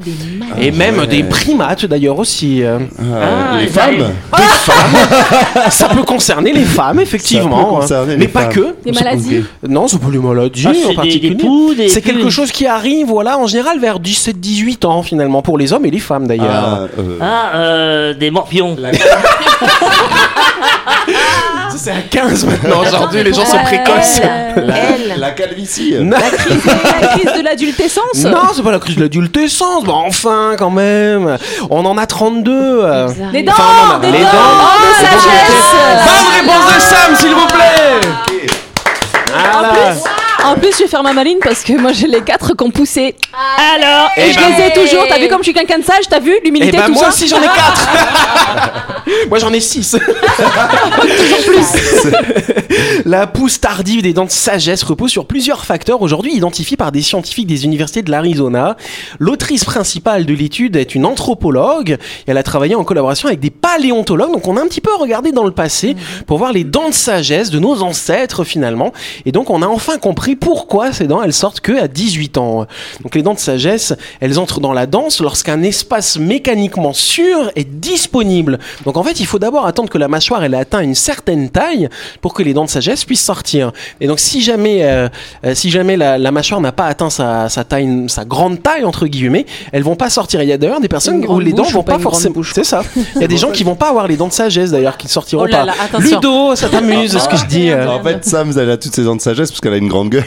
Et 0.61 0.71
même 0.71 0.99
ouais. 0.99 1.07
des 1.07 1.23
primates 1.25 1.87
d'ailleurs 1.87 2.19
aussi. 2.19 2.63
euh. 2.63 2.79
Ah, 3.01 3.03
Ah, 3.53 3.57
les 3.59 3.65
et 3.65 3.67
femmes 3.69 4.13
ça 5.71 5.89
peut 5.89 6.03
concerner 6.03 6.53
les 6.53 6.65
femmes, 6.65 7.01
effectivement. 7.01 7.59
Ça 7.59 7.65
peut 7.65 7.81
concerner 7.81 8.13
hein. 8.13 8.17
les 8.17 8.27
Mais 8.27 8.29
pas 8.29 8.43
femmes. 8.43 8.53
que. 8.53 8.75
Des 8.85 8.93
maladies. 8.93 9.45
Non, 9.69 9.89
c'est 9.89 9.99
pas 10.01 10.09
les 10.11 10.19
maladies 10.19 10.65
Ah, 10.67 10.71
en 10.71 10.75
c'est 10.75 10.89
des, 10.89 10.95
particulier. 10.95 11.35
des 11.35 11.75
des 11.85 11.89
C'est 11.89 12.01
quelque 12.03 12.25
des- 12.25 12.31
chose 12.31 12.53
qui 12.53 12.58
arrive, 12.67 13.07
voilà, 13.07 13.39
en 13.39 13.47
général 13.47 13.79
vers 13.79 13.99
17-18 14.01 14.87
ans 14.87 15.03
finalement, 15.03 15.43
pour 15.43 15.57
les 15.59 15.73
hommes 15.73 15.87
et 15.87 15.91
les 15.91 15.99
femmes 15.99 16.27
d'ailleurs. 16.27 16.47
Ah, 16.51 16.79
euh, 16.99 17.19
Ah, 17.21 17.51
euh, 17.57 18.15
des 18.15 18.31
morpions. 18.31 18.77
Ça, 21.71 21.77
C'est 21.77 21.91
à 21.91 22.01
15 22.11 22.45
maintenant, 22.45 22.81
aujourd'hui, 22.81 23.23
les 23.23 23.33
gens 23.33 23.45
sont 23.45 23.59
précoces. 23.63 24.21
Elle, 24.57 24.67
la, 24.67 24.75
elle. 24.77 25.15
la 25.21 25.31
calvitie. 25.31 25.95
Non. 26.01 26.17
La 26.19 26.31
crise, 26.31 26.65
la 27.01 27.07
crise 27.09 27.33
de 27.39 27.43
l'adultescence 27.45 28.25
Non, 28.25 28.41
c'est 28.55 28.63
pas 28.63 28.73
la 28.73 28.79
crise 28.79 28.97
de 28.97 29.03
l'adultescence. 29.03 29.85
Bon, 29.85 29.93
enfin, 30.07 30.55
quand 30.59 30.71
même. 30.71 31.37
On 31.71 31.85
en 31.85 31.97
a 31.99 32.07
32. 32.07 32.51
euh. 32.53 33.09
Les 33.33 33.43
dents, 33.43 33.53
Enfin, 33.53 33.99
des 34.01 34.11
les 34.11 34.19
dents, 34.21 34.25
dents. 34.25 34.79
de 34.81 34.95
sagesse. 35.07 35.75
Bonne 36.05 36.35
réponse 36.41 36.75
de 36.75 36.81
Sam, 36.81 37.15
s'il 37.17 37.35
vous 37.35 37.47
plaît. 37.47 38.01
Voilà. 39.33 39.69
En 39.69 39.73
plus, 39.73 40.03
je 40.39 40.79
vais 40.83 40.89
faire 40.89 41.03
ma 41.03 41.13
maline 41.13 41.39
parce 41.43 41.63
que 41.65 41.73
moi 41.81 41.93
j'ai 41.93 42.07
les 42.07 42.21
quatre 42.23 42.55
qui 42.57 42.65
ont 42.65 42.71
poussé. 42.71 43.15
Alors, 43.75 44.11
et 44.17 44.23
Eh 44.29 44.33
je 44.33 44.39
ben- 44.39 44.57
les 44.57 44.67
ai 44.67 44.73
toujours. 44.73 45.05
T'as 45.09 45.19
vu 45.19 45.29
comme 45.29 45.39
je 45.39 45.45
suis 45.45 45.55
quelqu'un 45.55 45.79
de 45.79 45.85
sage 45.85 46.05
T'as 46.09 46.21
vu 46.21 46.33
l'humilité, 46.45 46.77
bah 46.77 46.85
tout 46.87 46.93
moi 46.93 47.03
ça 47.05 47.09
aussi 47.09 47.29
j'en 47.29 47.39
ai 47.39 47.47
4 47.47 49.09
Moi 49.31 49.39
j'en 49.39 49.53
ai 49.53 49.61
6 49.61 49.97
La 53.05 53.27
pousse 53.27 53.61
tardive 53.61 54.03
des 54.03 54.13
dents 54.13 54.25
de 54.27 54.31
sagesse 54.31 54.83
repose 54.83 55.11
sur 55.11 55.27
plusieurs 55.27 55.65
facteurs 55.65 56.03
aujourd'hui 56.03 56.35
identifiés 56.35 56.77
par 56.77 56.93
des 56.93 57.03
scientifiques 57.03 57.47
des 57.47 57.65
universités 57.65 58.03
de 58.03 58.11
l'Arizona. 58.11 58.77
L'autrice 59.19 59.65
principale 59.65 60.27
de 60.27 60.35
l'étude 60.35 60.77
est 60.77 60.95
une 60.95 61.07
anthropologue 61.07 61.93
et 61.93 61.99
elle 62.31 62.39
a 62.39 62.43
travaillé 62.43 62.75
en 62.75 62.85
collaboration 62.85 63.29
avec 63.29 63.41
des 63.41 63.51
paléontologues. 63.51 64.33
Donc 64.33 64.47
on 64.47 64.57
a 64.57 64.61
un 64.63 64.67
petit 64.69 64.81
peu 64.81 64.95
regardé 64.95 65.33
dans 65.33 65.45
le 65.45 65.53
passé 65.53 65.97
pour 66.27 66.39
voir 66.39 66.53
les 66.53 66.65
dents 66.65 66.89
de 66.91 66.95
sagesse 66.95 67.51
de 67.51 67.59
nos 67.59 67.83
ancêtres 67.83 68.45
finalement. 68.45 68.93
Et 69.27 69.33
donc 69.33 69.51
on 69.51 69.63
a 69.63 69.67
enfin 69.67 69.99
compris 69.99 70.28
pourquoi 70.37 70.93
ces 70.93 71.07
dents 71.07 71.23
elles 71.23 71.33
sortent 71.33 71.61
que 71.61 71.79
à 71.81 71.89
18 71.89 72.39
ans. 72.39 72.67
Donc 73.03 73.15
les 73.15 73.23
dents 73.23 73.35
de 73.35 73.39
sagesse, 73.39 73.95
elles 74.21 74.39
entrent 74.39 74.61
dans 74.61 74.73
la 74.73 74.87
danse 74.87 75.21
lorsqu'un 75.21 75.63
espace 75.63 76.19
mécaniquement 76.19 76.93
sûr 76.93 77.51
est 77.57 77.69
disponible. 77.69 78.59
Donc 78.85 78.97
en 78.97 79.03
fait, 79.03 79.21
il 79.21 79.27
faut 79.27 79.39
d'abord 79.39 79.67
attendre 79.67 79.91
que 79.91 79.99
la 79.99 80.09
mâchoire 80.09 80.43
elle 80.45 80.55
ait 80.55 80.59
atteint 80.59 80.81
une 80.81 80.95
certaine 80.95 81.51
taille 81.51 81.89
pour 82.21 82.35
que 82.35 82.43
les 82.43 82.55
dents 82.55 82.65
de 82.65 82.71
sagesse 82.71 83.05
puissent 83.05 83.25
sortir. 83.25 83.73
Et 84.01 84.07
donc 84.07 84.19
si 84.21 84.41
jamais, 84.41 84.85
euh, 84.85 85.09
euh, 85.45 85.55
si 85.55 85.71
jamais 85.71 85.97
la, 85.97 86.19
la 86.19 86.31
mâchoire 86.31 86.61
n'a 86.61 86.73
pas 86.73 86.87
atteint 86.87 87.11
sa, 87.11 87.49
sa 87.49 87.65
taille, 87.65 88.05
sa 88.09 88.25
grande 88.25 88.63
taille 88.63 88.85
entre 88.85 89.07
guillemets, 89.07 89.47
elles 89.73 89.83
vont 89.83 89.97
pas 89.97 90.11
sortir. 90.11 90.43
Il 90.43 90.49
y 90.49 90.53
a 90.53 90.59
d'ailleurs 90.59 90.81
des 90.81 90.89
personnes 90.89 91.25
où 91.27 91.41
les 91.41 91.53
dents 91.53 91.65
vont 91.65 91.83
pas 91.83 91.95
pas 91.95 91.99
forcément. 91.99 92.35
C'est 92.53 92.65
ça. 92.65 92.83
Il 93.17 93.21
y 93.23 93.25
a 93.25 93.29
des 93.29 93.37
gens 93.39 93.51
qui 93.51 93.65
vont 93.65 93.75
pas 93.75 93.89
avoir 93.89 94.07
les 94.07 94.17
dents 94.17 94.29
de 94.29 94.33
sagesse 94.33 94.71
d'ailleurs 94.71 94.97
qui 94.97 95.09
sortiront 95.09 95.43
Oh 95.43 95.47
là 95.47 95.59
pas. 95.59 95.65
là. 95.67 95.75
Ludo, 95.99 96.55
ça 96.57 96.69
t'amuse 96.69 97.17
ce 97.19 97.29
que 97.29 97.37
je 97.37 97.47
dis 97.47 97.71
euh. 97.71 97.89
En 97.89 98.03
fait, 98.03 98.25
Sam, 98.25 98.53
elle 98.57 98.71
a 98.71 98.77
toutes 98.77 98.95
ses 98.95 99.05
dents 99.05 99.17
de 99.17 99.21
sagesse 99.21 99.51
parce 99.51 99.61
qu'elle 99.61 99.73
a 99.73 99.77
une 99.77 99.89
grande 99.89 100.11
gueule. 100.11 100.18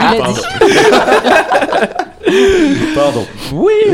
Il 0.00 0.06
a 0.06 0.32
dit. 0.32 0.40
Pardon. 2.94 3.26
Oui. 3.52 3.72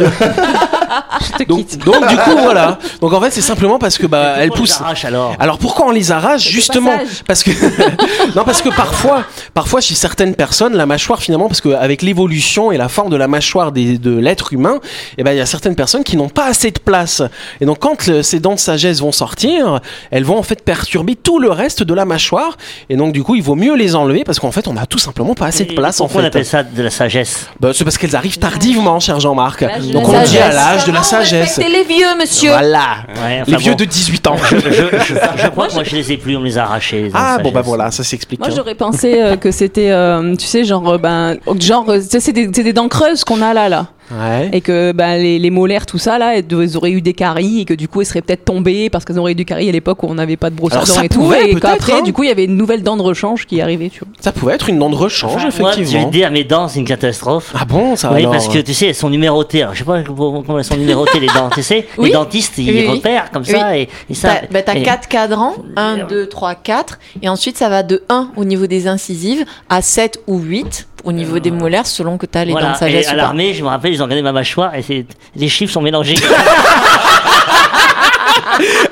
Je 1.20 1.32
te 1.44 1.48
Donc, 1.48 1.58
quitte. 1.66 1.84
donc 1.84 2.06
du 2.08 2.16
coup 2.16 2.36
voilà. 2.42 2.78
Donc 3.00 3.12
en 3.12 3.20
fait 3.20 3.30
c'est 3.30 3.40
simplement 3.40 3.78
parce 3.78 3.98
que 3.98 4.06
bah 4.06 4.34
elle 4.38 4.48
Pourquoi 4.48 4.60
on 4.60 4.64
les 4.64 4.68
pousse. 4.72 4.80
arrache 4.80 5.04
alors? 5.04 5.34
Alors 5.38 5.58
pourquoi 5.58 5.86
on 5.86 5.90
les 5.90 6.12
arrache 6.12 6.48
justement? 6.48 6.98
Parce 7.26 7.42
que 7.42 7.50
non 8.36 8.44
parce 8.44 8.62
que 8.62 8.68
parfois, 8.70 9.24
parfois 9.54 9.80
chez 9.80 9.94
certaines 9.94 10.34
personnes, 10.34 10.74
la 10.76 10.86
mâchoire 10.86 11.20
finalement, 11.22 11.48
parce 11.48 11.60
qu'avec 11.60 12.02
l'évolution 12.02 12.72
et 12.72 12.76
la 12.76 12.88
forme 12.88 13.10
de 13.10 13.16
la 13.16 13.28
mâchoire 13.28 13.72
des- 13.72 13.98
de 13.98 14.16
l'être 14.16 14.52
humain, 14.52 14.78
eh 15.18 15.22
ben 15.24 15.32
il 15.32 15.38
y 15.38 15.40
a 15.40 15.46
certaines 15.46 15.76
personnes 15.76 16.04
qui 16.04 16.16
n'ont 16.16 16.28
pas 16.28 16.46
assez 16.46 16.70
de 16.70 16.78
place. 16.78 17.22
Et 17.60 17.66
donc 17.66 17.78
quand 17.80 18.06
le- 18.06 18.22
ces 18.22 18.40
dents 18.40 18.54
de 18.54 18.58
sagesse 18.60 19.00
vont 19.00 19.12
sortir, 19.12 19.80
elles 20.10 20.24
vont 20.24 20.38
en 20.38 20.42
fait 20.42 20.62
perturber 20.64 21.16
tout 21.16 21.38
le 21.38 21.50
reste 21.50 21.82
de 21.82 21.94
la 21.94 22.04
mâchoire. 22.04 22.56
Et 22.88 22.96
donc 22.96 23.12
du 23.12 23.22
coup 23.22 23.34
il 23.34 23.42
vaut 23.42 23.54
mieux 23.56 23.74
les 23.76 23.94
enlever 23.94 24.24
parce 24.24 24.38
qu'en 24.40 24.52
fait 24.52 24.68
on 24.68 24.76
a 24.76 24.86
tout 24.86 24.98
simplement 24.98 25.34
pas 25.34 25.46
assez 25.46 25.64
de 25.64 25.72
Et 25.72 25.74
place 25.74 26.00
en 26.00 26.08
fait. 26.08 26.18
on 26.20 26.24
appelle 26.24 26.46
ça 26.46 26.62
de 26.62 26.82
la 26.82 26.90
sagesse? 26.90 27.46
Bah, 27.60 27.70
c'est 27.74 27.84
parce 27.84 27.98
qu'elles 27.98 28.16
arrivent 28.16 28.27
arrive 28.28 28.38
tardivement, 28.38 29.00
cher 29.00 29.18
Jean-Marc. 29.20 29.64
Donc 29.92 30.08
on 30.08 30.12
dit 30.12 30.16
à 30.16 30.24
sagesse. 30.26 30.54
l'âge 30.54 30.84
de 30.84 30.92
la 30.92 31.02
sagesse. 31.02 31.52
C'est 31.54 31.68
les 31.68 31.84
vieux, 31.84 32.16
monsieur. 32.18 32.50
Voilà. 32.50 32.98
Ouais, 33.14 33.40
enfin 33.42 33.50
Les 33.52 33.56
vieux 33.56 33.72
bon. 33.72 33.76
de 33.78 33.84
18 33.86 34.26
ans. 34.26 34.36
Je, 34.50 34.56
je, 34.58 34.70
je, 34.70 35.14
je 35.36 35.48
crois 35.48 35.68
que 35.68 35.74
moi 35.74 35.84
je 35.84 35.96
les 35.96 36.12
ai 36.12 36.16
plus, 36.18 36.36
on 36.36 36.40
me 36.40 36.44
les 36.46 36.58
a 36.58 36.64
arrachés. 36.64 37.04
les 37.04 37.10
Ah 37.14 37.38
bon 37.42 37.50
bah 37.50 37.62
voilà, 37.62 37.90
ça 37.90 38.04
s'explique. 38.04 38.40
Moi 38.40 38.48
hein. 38.48 38.54
j'aurais 38.54 38.74
pensé 38.74 39.20
euh, 39.20 39.36
que 39.36 39.50
c'était, 39.50 39.90
euh, 39.90 40.34
tu 40.36 40.46
sais, 40.46 40.64
genre, 40.64 40.86
euh, 40.88 40.98
ben, 40.98 41.36
genre, 41.58 41.86
c'est 42.08 42.32
des, 42.32 42.50
c'est 42.52 42.62
des 42.62 42.72
dents 42.72 42.88
creuses 42.88 43.24
qu'on 43.24 43.40
a 43.40 43.54
là, 43.54 43.68
là. 43.68 43.86
Ouais. 44.10 44.48
Et 44.52 44.60
que 44.60 44.92
ben, 44.92 45.16
les, 45.16 45.38
les 45.38 45.50
molaires, 45.50 45.86
tout 45.86 45.98
ça, 45.98 46.18
là, 46.18 46.36
elles 46.38 46.76
auraient 46.76 46.90
eu 46.92 47.02
des 47.02 47.12
caries 47.12 47.60
et 47.60 47.64
que 47.64 47.74
du 47.74 47.88
coup, 47.88 48.00
elles 48.00 48.06
seraient 48.06 48.22
peut-être 48.22 48.44
tombées 48.44 48.88
parce 48.90 49.04
qu'elles 49.04 49.18
auraient 49.18 49.32
eu 49.32 49.34
des 49.36 49.44
caries 49.44 49.68
à 49.68 49.72
l'époque 49.72 50.02
où 50.02 50.06
on 50.08 50.14
n'avait 50.14 50.36
pas 50.36 50.50
de 50.50 50.54
brosse 50.56 50.72
à 50.72 50.78
dents 50.80 50.84
ça 50.86 51.04
et 51.04 51.08
tout. 51.08 51.32
Et 51.34 51.50
peut-être, 51.54 51.60
qu'après, 51.60 51.92
hein. 51.94 52.02
du 52.02 52.12
coup, 52.12 52.22
il 52.24 52.28
y 52.28 52.32
avait 52.32 52.44
une 52.44 52.56
nouvelle 52.56 52.82
dent 52.82 52.96
de 52.96 53.02
rechange 53.02 53.46
qui 53.46 53.60
arrivait, 53.60 53.90
tu 53.90 54.00
vois. 54.00 54.08
Ça 54.20 54.32
pouvait 54.32 54.54
être 54.54 54.68
une 54.68 54.78
dent 54.78 54.90
de 54.90 54.94
rechange, 54.94 55.44
Enfin, 55.46 55.60
moi, 55.60 55.72
je 55.72 55.76
vais 55.76 55.82
effectivement. 55.82 56.10
dire, 56.10 56.30
mes 56.30 56.44
dents, 56.44 56.68
c'est 56.68 56.78
une 56.78 56.86
catastrophe. 56.86 57.52
Ah 57.58 57.64
bon, 57.64 57.96
ça 57.96 58.10
oui, 58.12 58.20
alors 58.20 58.32
parce 58.32 58.48
que 58.48 58.58
tu 58.58 58.72
sais, 58.74 58.86
elles 58.88 58.94
sont 58.94 59.10
numérotées. 59.10 59.62
Alors, 59.62 59.74
je 59.74 59.80
sais 59.80 59.84
pas 59.84 60.02
comment 60.02 60.58
elles 60.58 60.64
sont 60.64 60.76
numérotées, 60.76 61.20
les 61.20 61.26
dents. 61.28 61.50
Tu 61.52 61.62
sais, 61.62 61.86
Oui. 61.98 62.06
les 62.08 62.12
dentistes, 62.14 62.54
ils 62.58 62.70
Oui, 62.70 62.84
oui. 62.86 62.96
repèrent 62.96 63.30
comme 63.30 63.44
ça. 63.44 63.76
Et, 63.76 63.88
et 64.08 64.14
ça. 64.14 64.28
T'as 64.40 64.46
bah, 64.50 64.62
t'as 64.62 64.74
et- 64.76 64.82
quatre 64.82 65.08
cadrans, 65.08 65.54
1, 65.76 66.06
2, 66.08 66.26
3, 66.28 66.54
4, 66.54 66.98
et 67.22 67.28
ensuite 67.28 67.56
ça 67.58 67.68
va 67.68 67.82
de 67.82 68.02
1 68.08 68.30
au 68.36 68.44
niveau 68.44 68.66
des 68.66 68.86
incisives 68.88 69.44
à 69.68 69.82
7 69.82 70.20
ou 70.26 70.38
8 70.38 70.86
au 71.04 71.12
niveau 71.12 71.38
des 71.38 71.50
molaires 71.50 71.86
selon 71.86 72.18
que 72.18 72.26
t'as 72.26 72.44
les 72.44 72.52
dents 72.52 72.58
Voilà, 72.58 72.74
de 72.74 72.78
sagesse 72.78 73.06
et 73.06 73.10
à 73.10 73.14
l'armée, 73.14 73.54
je 73.54 73.62
me 73.62 73.68
rappelle, 73.68 73.92
ils 73.92 74.00
ont 74.02 74.04
regardé 74.04 74.22
ma 74.22 74.32
mâchoire 74.32 74.74
et 74.74 74.82
c'est- 74.82 75.06
les 75.36 75.48
chiffres 75.48 75.72
sont 75.72 75.82
mélangés. 75.82 76.16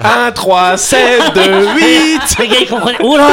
1, 0.03 0.31
3, 0.33 0.77
7, 0.77 1.01
2, 1.35 1.41
8 1.77 2.21
Les 2.39 2.49
gars, 2.49 2.57
ils 2.61 2.69
comprenaient. 2.69 3.03
Oula 3.03 3.27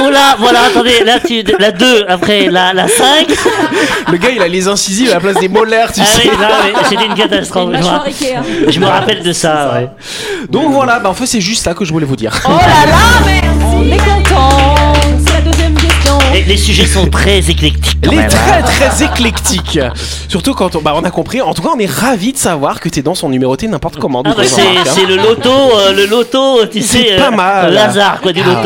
Oula 0.00 0.36
Voilà, 0.38 0.60
attendez, 0.64 1.04
là, 1.04 1.18
tu, 1.20 1.42
la 1.58 1.72
2, 1.72 2.06
après 2.08 2.46
la, 2.46 2.72
la 2.72 2.88
5. 2.88 3.26
Le 4.10 4.16
gars, 4.16 4.30
il 4.34 4.40
a 4.40 4.48
les 4.48 4.66
incisives 4.68 5.10
à 5.10 5.14
la 5.14 5.20
place 5.20 5.36
des 5.36 5.48
molaires, 5.48 5.92
tu 5.92 6.00
Ah 6.02 6.06
sais. 6.06 6.22
mais 6.28 6.72
c'était 6.88 7.04
une 7.06 7.14
catastrophe. 7.14 7.68
Une 7.74 7.82
Je 7.82 8.70
je 8.72 8.80
me 8.80 8.86
rappelle 8.86 9.22
de 9.22 9.32
ça, 9.32 9.72
ouais. 9.74 9.90
Donc 10.48 10.72
voilà, 10.72 11.00
bah 11.00 11.10
en 11.10 11.14
fait, 11.14 11.26
c'est 11.26 11.40
juste 11.42 11.64
ça 11.64 11.74
que 11.74 11.84
je 11.84 11.92
voulais 11.92 12.06
vous 12.06 12.16
dire. 12.16 12.32
Oh 12.46 12.52
là 12.52 12.86
là, 12.86 12.96
mais 13.26 13.40
On 13.74 13.82
est 13.92 13.98
content. 13.98 14.74
Les 16.44 16.56
sujets 16.56 16.86
sont 16.86 17.08
très 17.08 17.38
éclectiques. 17.50 17.98
quand 18.02 18.10
Les 18.10 18.16
même, 18.18 18.28
très 18.28 18.58
hein. 18.58 18.62
très 18.62 19.04
éclectiques. 19.04 19.78
Surtout 20.28 20.54
quand 20.54 20.76
on, 20.76 20.82
bah, 20.82 20.92
on 20.96 21.04
a 21.04 21.10
compris. 21.10 21.40
En 21.40 21.54
tout 21.54 21.62
cas, 21.62 21.70
on 21.74 21.78
est 21.78 21.90
ravis 21.90 22.32
de 22.32 22.38
savoir 22.38 22.80
que 22.80 22.88
tes 22.88 23.02
dents 23.02 23.14
sont 23.14 23.28
numérotées 23.28 23.68
n'importe 23.68 23.96
comment. 23.98 24.22
Ah 24.24 24.34
bah 24.36 24.42
c'est 24.46 24.62
hein. 24.62 24.82
c'est 24.84 25.06
le 25.06 25.16
loto, 25.16 25.50
euh, 25.50 25.92
le 25.92 26.06
loto, 26.06 26.66
tu 26.66 26.82
sais, 26.82 27.06
C'est 27.10 27.16
pas 27.16 27.30
mal. 27.30 27.72
Lazare 27.72 28.20
quoi 28.20 28.32
du 28.32 28.42
Ah 28.44 28.62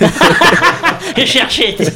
loto. 1.16 1.20
Je 1.20 1.26
cherchais. 1.26 1.76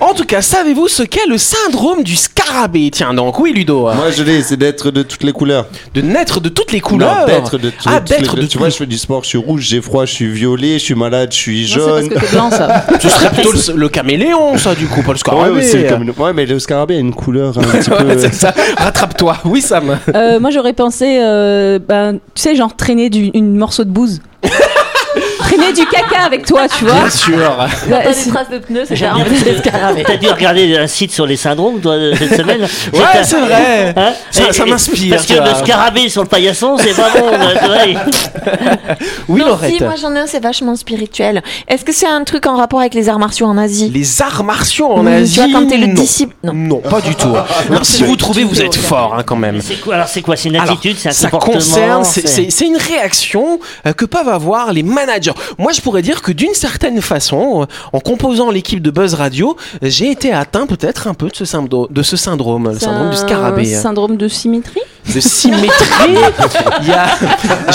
En 0.00 0.12
tout 0.14 0.24
cas, 0.24 0.42
savez-vous 0.42 0.88
ce 0.88 1.02
qu'est 1.02 1.26
le 1.26 1.38
syndrome 1.38 2.02
du 2.02 2.14
scarabée? 2.16 2.90
Tiens 2.92 3.14
donc, 3.14 3.38
oui 3.40 3.52
Ludo. 3.52 3.80
Moi, 3.82 4.10
je 4.14 4.22
l'ai, 4.22 4.42
c'est 4.42 4.56
d'être 4.58 4.90
de 4.90 5.02
toutes 5.02 5.22
les 5.24 5.32
couleurs. 5.32 5.66
De 5.94 6.02
naître 6.02 6.40
de 6.40 6.48
toutes 6.50 6.70
les 6.72 6.80
couleurs. 6.80 7.20
Non, 7.20 7.26
d'être 7.26 7.58
de, 7.58 7.70
toutes- 7.70 7.80
Ah, 7.86 7.98
toutes 8.00 8.10
les 8.10 8.16
d'être 8.18 8.30
couleurs. 8.30 8.44
de 8.44 8.50
Tu 8.50 8.58
vois, 8.58 8.66
toutes- 8.68 8.74
je 8.74 8.78
fais 8.78 8.86
du 8.86 8.98
sport, 8.98 9.22
je 9.24 9.28
suis 9.28 9.38
rouge, 9.38 9.62
j'ai 9.62 9.80
froid, 9.80 10.04
je 10.04 10.12
suis 10.12 10.28
violet, 10.30 10.74
je 10.74 10.84
suis 10.84 10.94
malade, 10.94 11.30
je 11.32 11.36
suis 11.38 11.62
Non, 11.62 11.68
c'est 11.68 11.78
parce 11.78 12.00
jaune. 12.00 12.08
que 12.10 12.18
t'es 12.20 12.26
blanc, 12.32 12.50
ça. 12.50 12.86
Ce 13.00 13.08
serait 13.08 13.30
plutôt 13.30 13.52
le, 13.52 13.74
le 13.76 13.88
caméléon, 13.88 14.58
ça, 14.58 14.74
du 14.74 14.86
coup, 14.86 15.02
pas 15.02 15.12
le 15.12 15.18
scarabée. 15.18 15.50
ouais, 15.50 15.62
c'est 15.62 15.86
comme- 15.86 16.12
ouais, 16.16 16.32
mais 16.34 16.44
le 16.46 16.58
scarabée 16.58 16.96
a 16.96 17.00
une 17.00 17.14
couleur 17.14 17.56
un 17.58 17.62
petit 17.62 17.88
peu. 17.90 18.04
Ouais, 18.04 18.18
c'est 18.18 18.34
ça. 18.34 18.54
Rattrape-toi. 18.76 19.38
Oui, 19.46 19.62
Sam. 19.62 19.98
Euh, 20.14 20.38
moi, 20.40 20.50
j'aurais 20.50 20.74
pensé, 20.74 21.18
euh, 21.20 21.78
ben, 21.78 22.14
tu 22.34 22.42
sais, 22.42 22.54
genre 22.54 22.76
traîner 22.76 23.08
du, 23.10 23.30
une 23.34 23.56
morceau 23.56 23.84
de 23.84 23.90
bouse. 23.90 24.20
Traîner 25.48 25.72
du 25.72 25.86
caca 25.86 26.20
avec 26.26 26.46
toi, 26.46 26.68
tu 26.68 26.84
vois. 26.84 26.94
Bien 26.94 27.10
sûr. 27.10 27.38
Là, 27.38 27.68
t'as 28.04 28.12
des 28.12 28.30
traces 28.30 28.50
de 28.50 28.58
pneus, 28.58 28.84
c'est 28.86 28.96
ça 28.96 29.14
scarabées. 29.58 30.04
T'as 30.06 30.16
dû 30.16 30.28
regarder 30.28 30.76
un 30.76 30.86
site 30.86 31.12
sur 31.12 31.26
les 31.26 31.36
syndromes 31.36 31.80
toi 31.80 31.94
cette 32.16 32.36
semaine. 32.36 32.66
Ouais, 32.92 33.22
c'est 33.24 33.40
vrai. 33.40 33.94
Hein 33.96 34.12
Ça- 34.30 34.64
m'inspire, 34.64 35.14
Parce 35.16 35.26
que 35.26 35.32
tu 35.34 35.40
le 35.40 35.54
scarabée 35.54 36.08
sur 36.08 36.22
le 36.22 36.28
paillasson, 36.28 36.76
c'est 36.78 36.94
pas 36.94 37.10
bon. 37.10 37.30
tu 37.30 37.66
vois, 37.66 37.78
Oui, 39.28 39.40
non, 39.40 39.48
Laurette. 39.48 39.74
si, 39.76 39.82
moi 39.82 39.94
j'en 40.00 40.14
ai 40.14 40.20
un, 40.20 40.26
c'est 40.26 40.42
vachement 40.42 40.74
spirituel. 40.76 41.42
Est-ce 41.68 41.84
que 41.84 41.92
c'est 41.92 42.06
un 42.06 42.24
truc 42.24 42.46
en 42.46 42.56
rapport 42.56 42.80
avec 42.80 42.94
les 42.94 43.08
arts 43.08 43.18
martiaux 43.18 43.46
en 43.46 43.58
Asie? 43.58 43.90
Les 43.94 44.22
arts 44.22 44.44
martiaux 44.44 44.90
en 44.92 45.02
Mmh, 45.02 45.08
Asie. 45.08 45.34
Tu 45.34 45.40
vois, 45.50 45.60
quand 45.60 45.66
t'es 45.68 45.76
le 45.76 45.86
non. 45.86 45.94
disciple. 45.94 46.34
Non. 46.42 46.52
Non, 46.54 46.78
pas 46.80 47.00
du 47.00 47.14
tout. 47.14 47.34
Alors, 47.70 47.84
si 47.84 48.02
vous 48.04 48.16
trouvez, 48.16 48.44
vous 48.44 48.60
êtes 48.60 48.74
fort 48.76 49.14
hein, 49.18 49.22
quand 49.24 49.36
même. 49.36 49.60
C'est 49.60 49.80
quoi 49.80 49.94
Alors 49.94 50.08
c'est 50.08 50.22
quoi? 50.22 50.36
C'est 50.36 50.48
une 50.48 50.56
Alors, 50.56 50.70
attitude, 50.72 50.96
c'est 50.98 51.08
un 51.10 51.12
ça 51.12 51.30
comportement 51.30 51.54
concerne, 51.58 52.04
c'est- 52.04 52.26
c'est 52.26 52.50
c'est 52.50 52.66
une 52.66 52.76
réaction 52.76 53.60
euh, 53.86 53.92
que 53.92 54.04
peuvent 54.04 54.28
avoir 54.28 54.72
les 54.72 54.82
managers. 54.82 55.32
Moi, 55.58 55.72
je 55.72 55.80
pourrais 55.80 56.02
dire 56.02 56.22
que 56.22 56.32
d'une 56.32 56.54
certaine 56.54 57.00
façon, 57.00 57.62
euh, 57.62 57.66
en 57.92 58.00
composant 58.00 58.50
l'équipe 58.50 58.82
de 58.82 58.90
Buzz 58.90 59.14
Radio, 59.14 59.56
j'ai 59.82 60.10
été 60.10 60.32
atteint 60.32 60.66
peut-être 60.66 61.06
un 61.06 61.14
peu 61.14 61.28
de 61.28 61.36
ce, 61.36 61.44
syndrome, 61.44 61.88
de 61.90 62.02
ce 62.02 62.16
syndrome, 62.16 62.70
le 62.72 62.78
syndrome 62.78 63.10
du 63.10 63.16
scarabée, 63.16 63.64
syndrome 63.64 64.16
de 64.16 64.28
symétrie? 64.28 64.80
De 65.14 65.20
symétrie. 65.20 65.74
Il 66.82 66.88
y 66.88 66.92
a... 66.92 67.06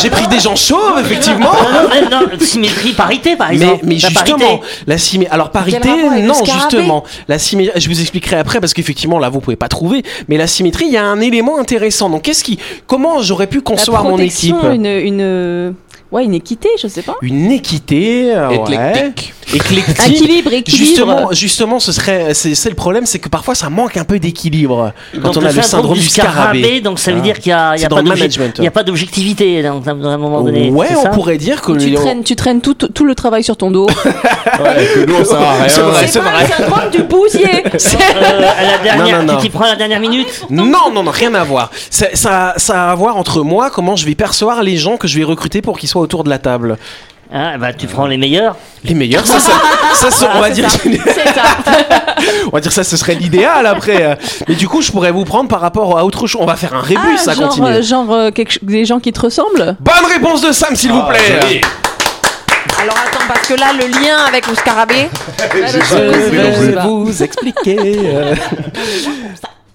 J'ai 0.01 0.09
pris 0.09 0.27
des 0.27 0.39
gens 0.39 0.55
chauves, 0.55 0.99
effectivement. 0.99 1.51
Non, 1.51 1.89
non, 1.89 2.09
non, 2.09 2.19
non, 2.31 2.39
symétrie, 2.39 2.93
parité 2.93 3.35
par 3.35 3.49
Mais, 3.49 3.55
exemple. 3.55 3.79
mais 3.83 3.95
La 3.95 4.09
justement, 4.09 4.37
parité. 4.37 4.67
la 4.87 4.97
simé... 4.97 5.27
alors 5.29 5.51
parité, 5.51 5.89
non 6.21 6.33
justement, 6.45 7.03
la 7.27 7.39
symétrie, 7.39 7.79
je 7.81 7.89
vous 7.89 7.99
expliquerai 8.01 8.37
après 8.37 8.59
parce 8.59 8.73
qu'effectivement 8.73 9.19
là 9.19 9.29
vous 9.29 9.39
pouvez 9.39 9.55
pas 9.55 9.67
trouver, 9.67 10.03
mais 10.27 10.37
la 10.37 10.47
symétrie, 10.47 10.85
il 10.85 10.91
y 10.93 10.97
a 10.97 11.03
un 11.05 11.19
élément 11.21 11.57
intéressant. 11.59 12.09
Donc 12.09 12.23
qu'est-ce 12.23 12.43
qui, 12.43 12.59
comment 12.87 13.21
j'aurais 13.21 13.47
pu 13.47 13.57
La 13.57 13.63
concevoir 13.63 14.03
mon 14.03 14.17
équipe? 14.17 14.55
protection, 14.55 14.73
une, 14.73 14.85
une, 14.85 15.73
ouais, 16.11 16.23
une 16.25 16.33
équité, 16.33 16.69
je 16.81 16.87
sais 16.87 17.01
pas. 17.01 17.15
Une 17.21 17.51
équité, 17.51 18.33
euh, 18.35 18.49
ouais. 18.49 18.55
Éclectique. 18.55 19.33
Éclectique. 19.53 20.15
Équilibre, 20.15 20.53
équilibre. 20.53 20.85
Justement, 20.85 21.31
justement, 21.31 21.79
ce 21.79 21.91
serait, 21.91 22.33
c'est 22.33 22.55
c'est 22.55 22.69
le 22.69 22.75
problème, 22.75 23.05
c'est 23.05 23.19
que 23.19 23.29
parfois 23.29 23.55
ça 23.55 23.69
manque 23.69 23.97
un 23.97 24.03
peu 24.03 24.19
d'équilibre 24.19 24.93
quand 25.13 25.33
Donc 25.33 25.37
on 25.37 25.45
a 25.45 25.51
le 25.51 25.61
syndrome 25.61 25.97
du 25.97 26.07
scarabée. 26.07 26.81
donc 26.81 26.99
ça 26.99 27.11
veut 27.11 27.17
Ah. 27.19 27.21
dire 27.21 27.39
qu'il 27.39 27.49
y 27.49 27.53
a, 27.53 27.71
il 27.73 27.77
y 27.77 27.79
C'est 27.79 27.85
a 27.85 28.67
a 28.67 28.71
pas 28.71 28.83
d'objectivité 28.83 29.61
dans, 29.63 29.79
dans 29.79 30.07
un 30.09 30.17
moment 30.17 30.41
donné. 30.41 30.69
Ouais, 30.69 30.87
c'est 30.89 30.95
on 30.95 31.03
ça 31.03 31.09
pourrait 31.09 31.37
dire 31.37 31.61
que 31.61 31.71
Tu 31.73 31.93
traînes, 31.93 32.23
tu 32.23 32.35
traînes 32.35 32.61
tout, 32.61 32.73
tout 32.73 33.05
le 33.05 33.15
travail 33.15 33.43
sur 33.43 33.57
ton 33.57 33.71
dos. 33.71 33.87
Ouais, 34.63 34.85
que 34.93 35.05
nous, 35.05 35.15
on 35.19 35.25
sert 35.25 35.41
à 35.41 35.53
rien. 35.55 35.67
C'est 35.67 35.81
vrai, 35.81 36.01
C'est 36.01 36.07
c'est 36.13 36.19
pas 36.19 36.29
vrai. 36.31 36.43
le 36.43 36.63
syndrome 36.63 36.89
du 36.91 37.03
bousier. 37.03 37.63
Euh, 38.15 38.49
à 38.57 38.63
la 38.63 38.77
dernière, 38.83 39.19
Non, 39.19 39.25
non, 39.25 39.33
non. 39.33 39.39
tu 39.39 39.45
t'y 39.47 39.49
prends 39.49 39.65
à 39.65 39.69
la 39.69 39.75
dernière 39.75 39.99
minute 39.99 40.27
Non, 40.49 40.65
non, 40.65 41.03
non, 41.03 41.09
rien 41.11 41.33
à 41.33 41.43
voir. 41.43 41.71
Ça, 41.89 42.07
ça, 42.13 42.53
ça 42.57 42.87
a 42.87 42.91
à 42.91 42.95
voir 42.95 43.17
entre 43.17 43.41
moi, 43.41 43.69
comment 43.71 43.95
je 43.95 44.05
vais 44.05 44.15
percevoir 44.15 44.61
les 44.63 44.77
gens 44.77 44.97
que 44.97 45.07
je 45.07 45.17
vais 45.17 45.23
recruter 45.23 45.61
pour 45.61 45.77
qu'ils 45.79 45.89
soient 45.89 46.01
autour 46.01 46.23
de 46.23 46.29
la 46.29 46.37
table. 46.39 46.77
Hein, 47.35 47.57
bah, 47.57 47.73
tu 47.73 47.87
prends 47.87 48.05
les 48.05 48.17
meilleurs. 48.17 48.55
Les 48.83 48.93
meilleurs, 48.93 49.25
ça, 49.25 49.39
ça, 49.39 49.53
ça, 49.95 50.11
ça, 50.11 50.29
on 50.35 50.39
va 50.39 50.49
dire, 50.51 50.67
on 52.45 52.49
va 52.51 52.59
dire 52.59 52.71
ça, 52.71 52.83
ce 52.83 52.95
serait 52.95 53.15
l'idéal 53.15 53.65
après. 53.65 54.17
Mais 54.47 54.53
du 54.53 54.67
coup, 54.67 54.81
je 54.83 54.91
pourrais 54.91 55.11
vous 55.11 55.25
prendre 55.25 55.49
par 55.49 55.59
rapport 55.61 55.97
à 55.97 56.05
autre 56.05 56.27
chose. 56.27 56.41
On 56.41 56.45
va 56.45 56.55
faire 56.55 56.75
un 56.75 56.81
rébus, 56.81 57.17
ça 57.17 57.31
Ah, 57.31 57.33
genre, 57.33 57.49
continue. 57.49 57.67
euh, 57.67 57.81
genre 57.81 58.11
euh, 58.13 58.29
quelque 58.29 58.59
des 58.63 58.85
gens 58.85 58.99
qui 58.99 59.11
te 59.11 59.19
ressemblent. 59.21 59.75
Bonne 59.79 60.05
réponse 60.11 60.41
de 60.41 60.51
Sam, 60.51 60.75
s'il 60.75 60.91
vous 60.91 61.01
plaît. 61.01 61.61
Alors 62.81 62.95
attends, 63.07 63.23
parce 63.27 63.47
que 63.47 63.53
là, 63.55 63.67
le 63.79 63.87
lien 63.87 64.17
avec 64.27 64.45
le 64.47 64.53
scarabée. 64.55 65.09
Je 65.49 66.65
vais 66.67 66.81
vous 66.83 67.23
expliquer. 67.23 67.99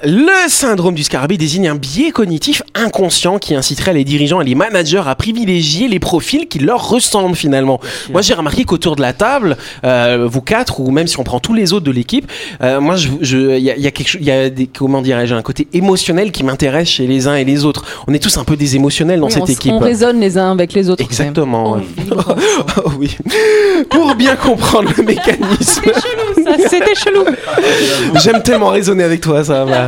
Le 0.05 0.49
syndrome 0.49 0.95
du 0.95 1.03
scarabée 1.03 1.37
désigne 1.37 1.67
un 1.69 1.75
biais 1.75 2.13
cognitif 2.13 2.63
inconscient 2.77 3.39
qui 3.41 3.57
inciterait 3.57 3.93
les 3.95 4.05
dirigeants 4.05 4.41
et 4.41 4.45
les 4.45 4.55
managers 4.55 5.03
à 5.05 5.17
privilégier 5.17 5.89
les 5.89 5.99
profils 5.99 6.47
qui 6.47 6.61
leur 6.61 6.89
ressemblent 6.89 7.35
finalement. 7.35 7.81
Moi 8.13 8.23
j'ai 8.23 8.35
remarqué 8.35 8.63
qu'autour 8.65 8.95
de 8.95 9.01
la 9.01 9.13
table, 9.13 9.57
euh, 9.83 10.29
vous 10.31 10.41
quatre 10.41 10.79
ou 10.79 10.93
même 10.93 11.09
si 11.09 11.19
on 11.19 11.25
prend 11.25 11.41
tous 11.41 11.53
les 11.53 11.73
autres 11.73 11.85
de 11.85 11.91
l'équipe, 11.91 12.31
euh, 12.63 12.81
moi 12.81 12.95
je, 12.95 13.09
je, 13.23 13.57
il 13.57 13.65
y 13.65 13.73
a, 13.73 13.77
y 13.77 13.89
a 13.89 13.91
quelque 13.91 14.07
chose, 14.09 14.21
il 14.21 14.27
y 14.29 14.31
a 14.31 14.49
des, 14.51 14.69
comment 14.69 15.03
dirais-je, 15.03 15.35
un 15.35 15.43
côté 15.43 15.67
émotionnel 15.73 16.31
qui 16.31 16.45
m'intéresse 16.45 16.89
chez 16.89 17.09
les 17.09 17.27
uns 17.27 17.35
et 17.35 17.45
les 17.45 17.65
autres. 17.65 17.85
On 18.07 18.15
est 18.15 18.21
tous 18.23 18.37
un 18.39 18.45
peu 18.45 18.57
des 18.57 18.77
émotionnels 18.77 19.19
dans 19.19 19.27
Oui, 19.27 19.33
cette 19.33 19.43
on, 19.43 19.47
équipe. 19.47 19.73
on 19.73 19.79
résonne 19.81 20.21
les 20.21 20.39
uns 20.39 20.53
avec 20.53 20.75
les 20.75 20.91
autres. 20.91 21.03
Exactement. 21.03 21.75
Vibre. 21.97 22.37
Oh 22.85 22.91
oui. 22.99 23.17
Pour 23.91 24.15
bien 24.15 24.37
comprendre 24.37 24.91
le 24.97 25.03
mécanisme. 25.05 25.83
Ça, 26.45 26.69
C'était 26.69 26.95
chelou. 26.95 27.25
J'aime 28.23 28.43
tellement 28.43 28.69
raisonner 28.69 29.03
avec 29.03 29.21
toi, 29.21 29.43
ça 29.43 29.65
va. 29.65 29.88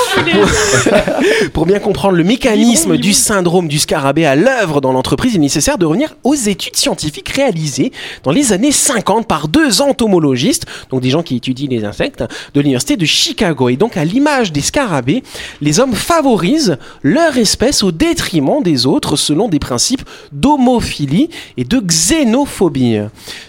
pour, 0.23 1.51
pour 1.53 1.65
bien 1.65 1.79
comprendre 1.79 2.15
le 2.15 2.23
mécanisme 2.23 2.97
du 2.97 3.13
syndrome 3.13 3.67
du 3.67 3.79
scarabée 3.79 4.25
à 4.25 4.35
l'œuvre 4.35 4.81
dans 4.81 4.91
l'entreprise, 4.91 5.33
il 5.33 5.37
est 5.37 5.39
nécessaire 5.39 5.77
de 5.77 5.85
revenir 5.85 6.15
aux 6.23 6.35
études 6.35 6.75
scientifiques 6.75 7.29
réalisées 7.29 7.91
dans 8.23 8.31
les 8.31 8.53
années 8.53 8.71
50 8.71 9.27
par 9.27 9.47
deux 9.47 9.81
entomologistes, 9.81 10.65
donc 10.89 11.01
des 11.01 11.09
gens 11.09 11.23
qui 11.23 11.35
étudient 11.35 11.69
les 11.69 11.85
insectes, 11.85 12.23
de 12.53 12.59
l'université 12.61 12.97
de 12.97 13.05
Chicago. 13.05 13.69
Et 13.69 13.75
donc, 13.75 13.97
à 13.97 14.05
l'image 14.05 14.51
des 14.51 14.61
scarabées, 14.61 15.23
les 15.61 15.79
hommes 15.79 15.93
favorisent 15.93 16.77
leur 17.03 17.37
espèce 17.37 17.83
au 17.83 17.91
détriment 17.91 18.61
des 18.63 18.85
autres 18.85 19.15
selon 19.15 19.47
des 19.47 19.59
principes 19.59 20.03
d'homophilie 20.31 21.29
et 21.57 21.63
de 21.63 21.79
xénophobie. 21.79 22.99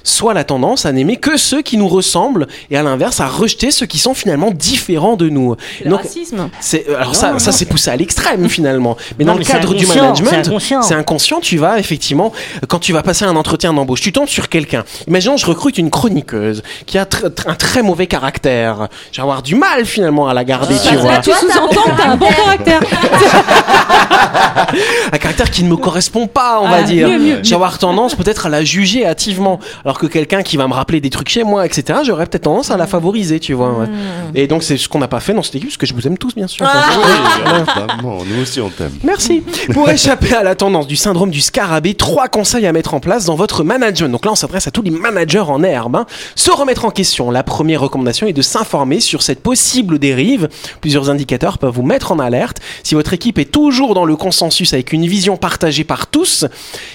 Soit 0.05 0.35
la 0.35 0.45
tendance 0.45 0.87
à 0.87 0.93
n'aimer 0.93 1.17
que 1.17 1.37
ceux 1.37 1.62
qui 1.62 1.76
nous 1.76 1.88
ressemblent 1.88 2.47
et 2.71 2.76
à 2.76 2.83
l'inverse 2.83 3.21
à 3.21 3.29
rejeter 3.29 3.71
ceux 3.71 3.87
qui 3.87 3.99
sont 3.99 4.14
finalement 4.14 4.50
différents 4.50 5.17
de 5.17 5.29
nous. 5.29 5.57
Le 5.85 5.91
Donc, 5.91 6.02
racisme. 6.02 6.50
C'est 6.62 6.87
euh, 6.88 6.97
alors 6.97 7.14
ça, 7.14 7.38
ça 7.38 7.52
c'est 7.52 7.66
poussé 7.66 7.90
à 7.90 7.97
l'extrême 7.97 8.49
finalement. 8.49 8.97
Mais 9.19 9.25
Non, 9.25 9.33
dans 9.33 9.38
mais 9.38 9.45
le 9.45 9.50
cadre 9.50 9.75
du 9.75 9.87
management, 9.87 10.28
c'est 10.31 10.37
inconscient. 10.49 10.83
c'est 10.83 10.95
inconscient. 10.95 11.40
Tu 11.40 11.59
vas 11.59 11.78
effectivement 11.78 12.33
quand 12.69 12.78
tu 12.78 12.92
vas 12.92 13.02
passer 13.02 13.25
un 13.25 13.37
entretien 13.37 13.73
d'embauche, 13.75 14.00
tu 14.00 14.12
tombes 14.12 14.28
sur 14.28 14.49
quelqu'un. 14.49 14.85
Imaginons 15.09 15.37
je 15.37 15.47
recrute 15.47 15.76
une 15.76 15.90
chroniqueuse 15.90 16.62
qui 16.87 16.99
a 16.99 17.04
tr- 17.04 17.28
tr- 17.28 17.50
un 17.50 17.54
très 17.57 17.83
mauvais 17.83 18.07
caractère. 18.07 18.88
Je 19.11 19.16
vais 19.19 19.23
avoir 19.23 19.42
du 19.42 19.57
mal 19.57 19.85
finalement 19.85 20.28
à 20.28 20.35
la 20.35 20.45
garder, 20.45 20.76
tu 20.88 20.97
vois. 20.97 21.12
Là, 21.12 21.19
tu 21.19 21.31
sous-entends 21.33 21.83
que 21.83 21.97
t'as 22.00 22.09
un 22.11 22.16
bon 22.16 22.28
caractère. 22.28 22.81
un 25.12 25.19
caractère 25.19 25.50
qui 25.50 25.64
ne 25.64 25.69
me 25.69 25.76
correspond 25.76 26.26
pas, 26.26 26.61
on 26.61 26.66
Ah, 26.66 26.71
va 26.71 26.83
dire. 26.85 27.09
mieux, 27.09 27.19
mieux, 27.19 27.40
Je 27.42 27.49
vais 27.50 27.54
avoir 27.54 27.78
tendance 27.78 28.14
peut-être 28.14 28.47
à 28.47 28.49
la 28.49 28.64
juger 28.64 29.07
hâtivement, 29.07 29.59
alors 29.85 29.99
que 29.99 30.07
quelqu'un 30.07 30.42
qui 30.42 30.57
va 30.57 30.69
me 30.69 30.75
rappeler 30.75 31.00
des 31.00 31.11
trucs 31.11 31.28
chez 31.28 31.45
moi, 31.45 31.66
etc. 31.66 32.00
J'aurais 32.04 32.26
peut-être 32.26 32.45
tendance 32.45 32.71
à 32.71 32.76
la 32.76 32.87
favoriser, 32.87 33.40
tu 33.40 33.52
vois. 33.54 33.73
ouais. 33.73 33.87
Et 34.35 34.47
donc 34.47 34.62
c'est 34.62 34.76
ce 34.76 34.88
qu'on 34.88 34.99
n'a 34.99 35.09
pas 35.09 35.21
fait 35.21 35.35
dans 35.35 35.42
cette 35.42 35.57
équipe, 35.57 35.69
parce 35.71 35.76
que 35.76 35.87
je 35.87 35.95
vous 35.95 36.07
aime 36.07 36.19
tous 36.19 36.35
bien 36.35 36.41
sûr. 36.46 36.66
Évidemment, 36.66 38.18
nous 38.25 38.42
aussi 38.42 38.61
on 38.61 38.68
t'aime. 38.70 38.92
Merci. 39.04 39.42
Pour 39.72 39.88
échapper 39.90 40.34
à 40.34 40.42
la 40.42 40.54
tendance 40.54 40.87
du 40.87 40.96
syndrome 40.96 41.30
du 41.30 41.40
scarabée, 41.40 41.94
trois 41.94 42.28
conseils 42.28 42.66
à 42.66 42.72
mettre 42.72 42.94
en 42.94 43.00
place 43.00 43.25
dans 43.25 43.34
votre 43.34 43.64
management. 43.64 44.11
Donc 44.11 44.25
là, 44.25 44.32
on 44.32 44.37
s'adresse 44.37 44.66
à 44.66 44.70
tous 44.70 44.82
les 44.82 44.90
managers 44.90 45.40
en 45.40 45.62
herbe. 45.62 45.96
hein. 45.96 46.06
Se 46.34 46.50
remettre 46.50 46.84
en 46.84 46.90
question. 46.90 47.30
La 47.30 47.42
première 47.42 47.80
recommandation 47.80 48.26
est 48.26 48.32
de 48.32 48.42
s'informer 48.42 49.00
sur 49.00 49.22
cette 49.22 49.40
possible 49.42 49.99
dérive. 49.99 50.49
Plusieurs 50.80 51.11
indicateurs 51.11 51.58
peuvent 51.58 51.75
vous 51.75 51.82
mettre 51.82 52.12
en 52.12 52.18
alerte. 52.18 52.58
Si 52.82 52.94
votre 52.94 53.12
équipe 53.12 53.38
est 53.38 53.50
toujours 53.50 53.94
dans 53.94 54.04
le 54.04 54.16
consensus 54.16 54.72
avec 54.72 54.92
une 54.92 55.06
vision 55.06 55.37
partagée 55.37 55.84
par 55.84 56.06
tous 56.06 56.44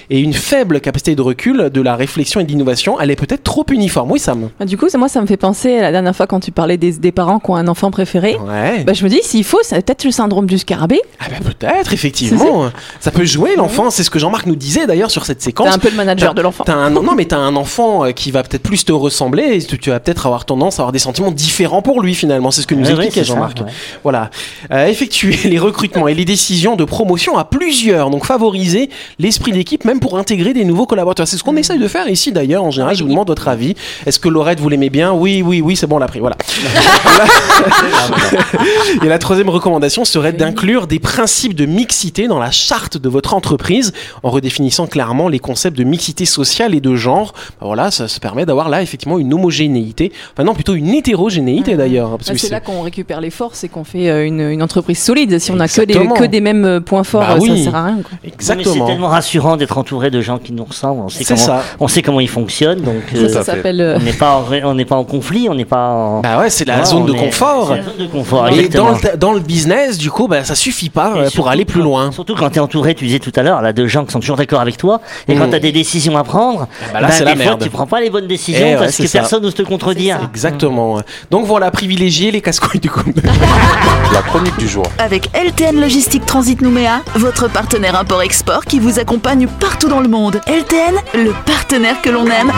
et 0.10 0.20
une 0.20 0.34
faible 0.34 0.80
capacité 0.82 1.16
de 1.16 1.22
recul 1.22 1.70
de 1.70 1.82
la 1.82 1.96
réflexion 1.96 2.40
et 2.40 2.44
de 2.44 2.50
l'innovation, 2.50 3.00
elle 3.00 3.12
est 3.12 3.16
peut-être 3.16 3.44
trop 3.44 3.66
uniforme. 3.72 4.12
Oui, 4.12 4.20
Sam. 4.20 4.50
Bah, 4.60 4.66
du 4.66 4.78
coup, 4.78 4.88
moi, 4.98 5.08
ça 5.10 5.22
me 5.22 5.28
fait 5.28 5.38
penser 5.38 5.78
à 5.78 5.82
la 5.82 5.92
dernière 5.92 6.16
fois 6.16 6.28
quand 6.28 6.40
tu 6.40 6.52
parlais 6.52 6.78
des, 6.78 6.94
des 6.94 7.12
parents 7.12 7.40
qui 7.40 7.50
ont 7.52 7.56
un 7.56 7.68
enfant 7.68 7.92
préféré. 7.92 8.38
Ouais. 8.38 8.84
Bah, 8.84 8.94
je 8.94 9.04
me 9.04 9.10
dis, 9.10 9.20
s'il 9.38 9.44
faut, 9.44 9.60
c'est 9.62 9.86
peut-être 9.86 10.04
le 10.04 10.10
syndrome 10.10 10.48
du 10.48 10.58
scarabée. 10.58 11.00
Ah 11.20 11.26
bah 11.30 11.36
peut-être, 11.44 11.94
effectivement. 11.94 12.72
Ça 13.00 13.12
peut 13.12 13.26
jouer 13.26 13.56
l'enfant. 13.56 13.92
C'est 13.92 14.04
ce 14.04 14.10
que 14.10 14.18
Jean-Marc 14.18 14.48
nous 14.48 14.56
disait 14.56 14.88
d'ailleurs 14.88 15.12
sur 15.12 15.26
cette 15.26 15.44
séquence. 15.44 15.70
T'es 15.70 15.76
un 15.76 15.78
peu 15.78 15.92
le 15.92 15.96
manager 15.96 16.34
de 16.34 16.42
l'enfant. 16.42 16.66
Non, 16.68 17.14
mais 17.16 17.26
t'as 17.26 17.38
un 17.38 17.56
enfant 17.56 18.06
euh, 18.06 18.12
qui 18.12 18.32
va 18.32 18.44
peut-être 18.44 18.64
plus 18.64 18.84
te 18.84 18.92
ressembler 18.92 19.44
et 19.44 19.64
tu, 19.64 19.92
vas 19.92 20.00
peut-être 20.00 20.26
avoir 20.26 20.46
tendance 20.46 20.80
à 20.80 20.82
avoir 20.82 20.92
des 20.92 21.00
sentiments 21.00 21.32
différents 21.32 21.82
pour 21.82 22.02
lui 22.02 22.16
finalement. 22.16 22.52
C'est 22.52 22.62
ce 22.62 22.68
que 22.68 22.74
nous 22.74 22.88
Ouais, 22.88 22.94
expliquait 22.94 23.24
Jean-Marc. 23.24 23.60
ouais. 23.60 23.72
Voilà. 24.04 24.30
Euh, 24.72 24.88
effectuer 24.88 25.38
les 25.46 25.60
recrutements 25.60 26.08
et 26.08 26.16
les 26.16 26.26
décisions 26.26 26.76
de 26.76 26.84
promotion 26.84 27.38
à 27.38 27.46
plusieurs. 27.46 28.10
Donc 28.10 28.26
favoriser 28.26 28.90
l'esprit 29.20 29.52
d'équipe 29.52 29.86
même 29.86 30.00
pour 30.00 30.18
intégrer 30.18 30.54
des 30.54 30.66
nouveaux 30.66 30.88
collaborateurs. 30.88 31.28
C'est 31.28 31.38
ce 31.38 31.44
qu'on 31.44 31.58
essaye 31.58 31.80
de 31.80 31.88
faire 31.88 32.10
ici 32.10 32.32
d'ailleurs. 32.32 32.64
En 32.64 32.72
général, 32.72 32.96
je 32.96 33.04
vous 33.04 33.10
demande 33.10 33.28
votre 33.28 33.48
avis. 33.48 33.76
Est-ce 34.06 34.20
que 34.20 34.30
Laurette, 34.30 34.60
vous 34.60 34.70
l'aimez 34.70 34.90
bien? 34.90 35.14
Oui, 35.14 35.44
oui, 35.46 35.62
oui, 35.62 35.76
c'est 35.76 35.86
bon, 35.86 35.98
on 35.98 36.00
l'a 36.00 36.08
pris. 36.08 36.20
Voilà. 36.20 36.38
Et 39.04 39.08
la 39.08 39.20
troisième 39.28 39.50
recommandation 39.50 40.06
serait 40.06 40.32
d'inclure 40.32 40.88
des 40.88 41.00
principes 41.00 41.54
de 41.54 41.66
mixité 41.66 42.30
dans 42.30 42.40
la 42.40 42.50
charte 42.50 42.96
de 42.96 43.10
votre 43.10 43.34
entreprise 43.34 43.92
en 44.24 44.30
redéfinissant 44.30 44.88
clairement 44.88 45.28
les 45.28 45.40
concepts 45.40 45.78
de 45.78 45.84
mixité 45.84 46.24
sociale 46.24 46.74
et 46.74 46.80
de 46.80 46.96
genre. 46.96 47.34
Bah 47.60 47.66
voilà, 47.68 47.92
ça 47.92 48.08
se 48.08 48.22
permet 48.22 48.46
d'avoir 48.46 48.70
là 48.70 48.82
effectivement 48.82 49.18
une 49.20 49.34
homogénéité, 49.34 50.14
enfin 50.32 50.46
non 50.46 50.54
plutôt 50.54 50.76
une 50.76 50.88
hétérogénéité 50.94 51.76
d'ailleurs. 51.76 52.12
parce 52.12 52.28
Bah, 52.28 52.34
que 52.36 52.40
c'est 52.40 52.48
c'est- 52.48 52.54
là 52.54 52.62
qu'on 52.62 52.82
récupère 52.84 53.20
les 53.20 53.30
forces 53.30 53.66
et 53.66 53.68
qu'on 53.68 53.84
fait 53.84 54.10
euh, 54.10 54.26
une, 54.26 54.40
une 54.40 54.64
entreprise 54.64 54.98
solide. 55.04 55.38
Si 55.40 55.52
on 55.52 55.60
a 55.60 55.68
que 55.68 55.82
des, 55.82 55.94
que 55.94 56.24
des 56.24 56.40
mêmes 56.40 56.64
euh, 56.64 56.80
points 56.80 57.04
forts, 57.04 57.20
Bah 57.28 57.36
oui. 57.38 57.50
ça 57.66 57.72
sert 57.72 57.76
à 57.76 57.84
rien. 57.84 57.98
quoi. 57.98 58.18
Exactement. 58.24 58.76
C'est 58.86 58.92
tellement 58.94 59.08
rassurant 59.10 59.58
d'être 59.58 59.78
entouré 59.78 60.10
de 60.10 60.22
gens 60.22 60.38
qui 60.38 60.54
nous 60.54 60.64
ressemblent. 60.64 61.02
On 61.02 61.10
sait 61.10 61.26
C'est 61.26 61.34
comment, 61.34 61.46
ça. 61.46 61.64
on 61.82 61.90
sait 61.90 62.02
comment 62.02 62.22
ils 62.22 62.30
fonctionnent, 62.30 62.80
donc 62.80 63.04
euh, 63.14 63.28
Ça 63.28 63.44
on 63.56 64.00
n'est 64.00 64.14
pas, 64.14 64.38
en, 64.38 64.44
ré- 64.44 64.64
on 64.64 64.74
n'est 64.74 64.86
pas 64.86 64.96
en 64.96 65.04
conflit, 65.04 65.50
on 65.50 65.54
n'est 65.56 65.66
pas 65.66 65.90
en. 65.90 66.22
Bah 66.22 66.40
ouais, 66.40 66.50
c'est 66.50 66.64
la 66.64 66.86
zone 66.86 67.08
de 67.08 67.12
on 67.12 67.16
est- 67.16 67.20
confort. 67.26 67.68
c'est 67.74 67.78
la 67.80 67.84
zone 67.84 67.98
de 68.00 68.08
confort. 68.08 68.48
Dans 68.78 68.92
le, 68.92 69.17
dans 69.18 69.32
le 69.34 69.40
business, 69.40 69.98
du 69.98 70.10
coup, 70.12 70.28
bah, 70.28 70.44
ça 70.44 70.56
suffit 70.56 70.90
pas 70.90 71.14
Et 71.16 71.20
euh, 71.20 71.30
pour 71.36 71.50
aller 71.50 71.66
plus 71.66 71.82
loin. 71.82 72.12
Surtout 72.12 72.36
quand 72.36 72.50
tu 72.50 72.58
es 72.58 72.60
entouré, 72.60 72.96
tu 72.96 73.06
disais 73.06 73.20
tout 73.20 73.32
à 73.36 73.44
l'heure, 73.44 73.62
là, 73.62 73.74
de 73.74 73.86
gens 73.88 74.06
qui 74.06 74.12
sont 74.12 74.20
toujours 74.20 74.38
d'accord 74.38 74.62
avec 74.62 74.78
toi. 74.78 75.02
Et 75.28 75.36
quand 75.36 75.48
Mm. 75.48 75.50
tu 75.50 75.56
as 75.56 75.60
des 75.60 75.72
décisions 75.72 76.18
à 76.18 76.24
prendre, 76.24 76.68
bah 76.94 77.02
là, 77.02 77.08
bah, 77.10 77.18
des 77.20 77.26
la 77.26 77.36
fois, 77.36 77.46
merde. 77.46 77.64
tu 77.64 77.70
prends 77.70 77.88
pas 77.88 78.00
les 78.02 78.10
bonnes 78.10 78.28
décisions 78.28 78.68
Eh 78.74 78.76
parce 78.78 78.96
que 78.98 79.08
ça. 79.08 79.20
personne 79.20 79.44
n'ose 79.44 79.56
te 79.56 79.64
contredire. 79.64 80.20
Exactement. 80.34 81.02
Donc 81.32 81.46
voilà, 81.46 81.72
privilégier 81.72 82.32
les 82.32 82.42
casse-couilles 82.42 82.80
du 82.80 82.90
coup. 82.90 83.04
La 84.14 84.22
chronique 84.22 84.58
du 84.58 84.68
jour. 84.68 84.84
Avec 85.00 85.30
LTN 85.36 85.80
Logistique 85.82 86.26
Transit 86.26 86.62
Nouméa, 86.62 87.02
votre 87.16 87.50
partenaire 87.50 88.00
import-export 88.00 88.66
qui 88.66 88.80
vous 88.80 89.00
accompagne 89.00 89.48
partout 89.48 89.90
dans 89.90 90.00
le 90.00 90.08
monde. 90.08 90.40
LTN, 90.48 90.96
le 91.14 91.34
partenaire 91.46 92.02
que 92.02 92.10
l'on 92.10 92.26
aime. 92.28 92.52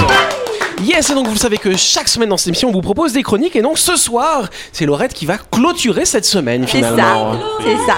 Yes, 0.83 1.09
et 1.09 1.13
donc 1.13 1.27
vous 1.27 1.36
savez 1.38 1.57
que 1.57 1.75
chaque 1.75 2.07
semaine 2.07 2.29
dans 2.29 2.38
cette 2.38 2.48
émission, 2.48 2.69
on 2.69 2.71
vous 2.71 2.81
propose 2.81 3.12
des 3.13 3.24
chroniques. 3.24 3.55
Et 3.55 3.62
donc 3.62 3.77
ce 3.77 3.95
soir, 3.98 4.50
c'est 4.71 4.86
Laurette 4.86 5.13
qui 5.13 5.25
va 5.25 5.38
clôturer 5.38 6.05
cette 6.05 6.25
semaine 6.25 6.65
C'est 6.67 6.81
ça, 6.81 6.89
finalement. 6.91 7.39
c'est 7.63 7.77
ça. 7.86 7.98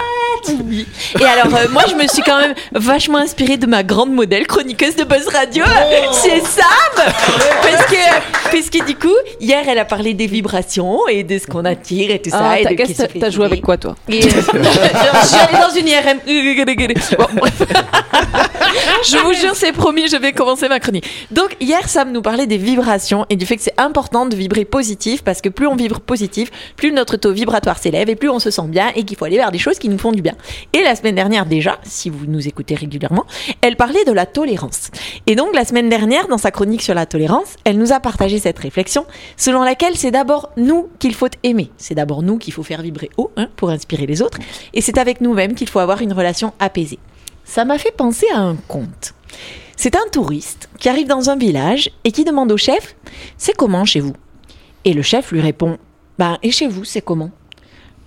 Oui. 0.50 0.88
Et 1.20 1.24
alors, 1.24 1.54
euh, 1.56 1.68
moi, 1.72 1.84
je 1.90 1.96
me 1.96 2.08
suis 2.08 2.22
quand 2.24 2.40
même 2.40 2.54
vachement 2.74 3.18
inspirée 3.18 3.58
de 3.58 3.66
ma 3.68 3.84
grande 3.84 4.12
modèle 4.12 4.48
chroniqueuse 4.48 4.96
de 4.96 5.04
Buzz 5.04 5.28
Radio. 5.28 5.64
C'est 6.14 6.42
Sam 6.42 6.66
parce 6.96 7.86
que, 7.86 8.52
parce 8.52 8.70
que 8.70 8.86
du 8.86 8.96
coup, 8.96 9.16
hier, 9.40 9.64
elle 9.68 9.80
a 9.80 9.86
parlé 9.86 10.14
des 10.14 10.28
vibrations 10.28 11.08
et 11.08 11.24
de 11.24 11.38
ce 11.38 11.48
qu'on 11.48 11.66
attire 11.66 12.12
et 12.12 12.22
tout 12.22 12.30
ça. 12.30 12.40
Ah, 12.42 12.60
et 12.60 12.76
t'as 13.20 13.30
joué 13.30 13.46
avec 13.46 13.62
quoi, 13.62 13.78
toi 13.78 13.96
Et, 14.10 14.24
euh, 14.24 14.30
je 14.30 15.28
suis 15.28 15.38
allée 15.38 15.60
dans 15.60 15.76
une 15.76 15.88
IRM. 15.88 16.20
Bon, 17.18 17.28
bref. 17.36 17.62
je 19.04 19.18
vous 19.18 19.34
jure, 19.34 19.56
c'est 19.56 19.72
promis, 19.72 20.08
je 20.08 20.18
vais 20.18 20.32
commencer 20.34 20.68
ma 20.68 20.80
chronique. 20.80 21.08
Donc, 21.32 21.56
hier, 21.60 21.88
Sam 21.88 22.12
nous 22.12 22.22
parlait 22.22 22.48
des 22.48 22.58
vibrations 22.58 23.26
et 23.30 23.36
du 23.36 23.46
fait 23.46 23.58
que 23.58 23.64
c'est 23.64 23.80
important 23.80 24.26
de 24.26 24.36
vibrer 24.36 24.66
positif 24.66 25.24
parce 25.24 25.42
que 25.42 25.50
plus 25.50 25.68
on 25.68 25.76
vibre 25.76 26.00
positif, 26.00 26.50
plus 26.76 26.92
notre 26.92 27.18
taux 27.18 27.32
vibratoire 27.32 27.78
s'élève 27.78 28.10
et 28.10 28.16
plus 28.16 28.30
on 28.30 28.40
se 28.40 28.52
sent 28.52 28.68
bien 28.68 28.92
et 28.96 29.04
qu'il 29.04 29.18
faut 29.18 29.26
aller 29.26 29.38
vers 29.38 29.52
des 29.52 29.60
choses 29.60 29.80
qui 29.80 29.90
nous 29.90 29.98
font 29.98 30.12
du 30.12 30.22
bien. 30.22 30.31
Et 30.74 30.84
la 30.84 30.96
semaine 30.96 31.16
dernière, 31.16 31.46
déjà, 31.46 31.80
si 31.84 32.10
vous 32.10 32.26
nous 32.26 32.48
écoutez 32.48 32.76
régulièrement, 32.76 33.26
elle 33.62 33.76
parlait 33.76 34.06
de 34.06 34.12
la 34.12 34.26
tolérance. 34.26 34.92
Et 35.28 35.36
donc, 35.36 35.54
la 35.54 35.66
semaine 35.66 35.90
dernière, 35.90 36.28
dans 36.28 36.38
sa 36.38 36.52
chronique 36.52 36.82
sur 36.82 36.94
la 36.94 37.06
tolérance, 37.06 37.56
elle 37.64 37.78
nous 37.78 37.92
a 37.92 38.00
partagé 38.00 38.40
cette 38.40 38.60
réflexion 38.60 39.06
selon 39.38 39.64
laquelle 39.64 39.96
c'est 39.96 40.12
d'abord 40.12 40.52
nous 40.58 40.90
qu'il 41.00 41.14
faut 41.14 41.28
aimer. 41.44 41.72
C'est 41.78 41.96
d'abord 41.96 42.24
nous 42.24 42.38
qu'il 42.38 42.54
faut 42.54 42.64
faire 42.64 42.82
vibrer 42.82 43.10
haut 43.18 43.32
hein, 43.38 43.48
pour 43.56 43.70
inspirer 43.70 44.06
les 44.06 44.22
autres. 44.22 44.40
Et 44.74 44.82
c'est 44.82 44.98
avec 44.98 45.22
nous-mêmes 45.22 45.56
qu'il 45.56 45.70
faut 45.70 45.80
avoir 45.80 46.02
une 46.02 46.14
relation 46.14 46.54
apaisée. 46.60 47.00
Ça 47.44 47.66
m'a 47.66 47.78
fait 47.78 47.96
penser 47.96 48.28
à 48.34 48.40
un 48.40 48.56
conte. 48.56 49.14
C'est 49.76 49.96
un 49.96 50.08
touriste 50.12 50.70
qui 50.80 50.90
arrive 50.90 51.08
dans 51.08 51.30
un 51.30 51.36
village 51.36 51.90
et 52.04 52.12
qui 52.12 52.24
demande 52.24 52.52
au 52.52 52.58
chef 52.58 52.96
C'est 53.38 53.56
comment 53.56 53.86
chez 53.86 54.00
vous? 54.00 54.14
Et 54.86 54.94
le 54.94 55.02
chef 55.02 55.32
lui 55.32 55.42
répond 55.42 55.78
Ben, 56.20 56.38
et 56.44 56.52
chez 56.52 56.68
vous, 56.68 56.84
c'est 56.84 57.02
comment? 57.02 57.32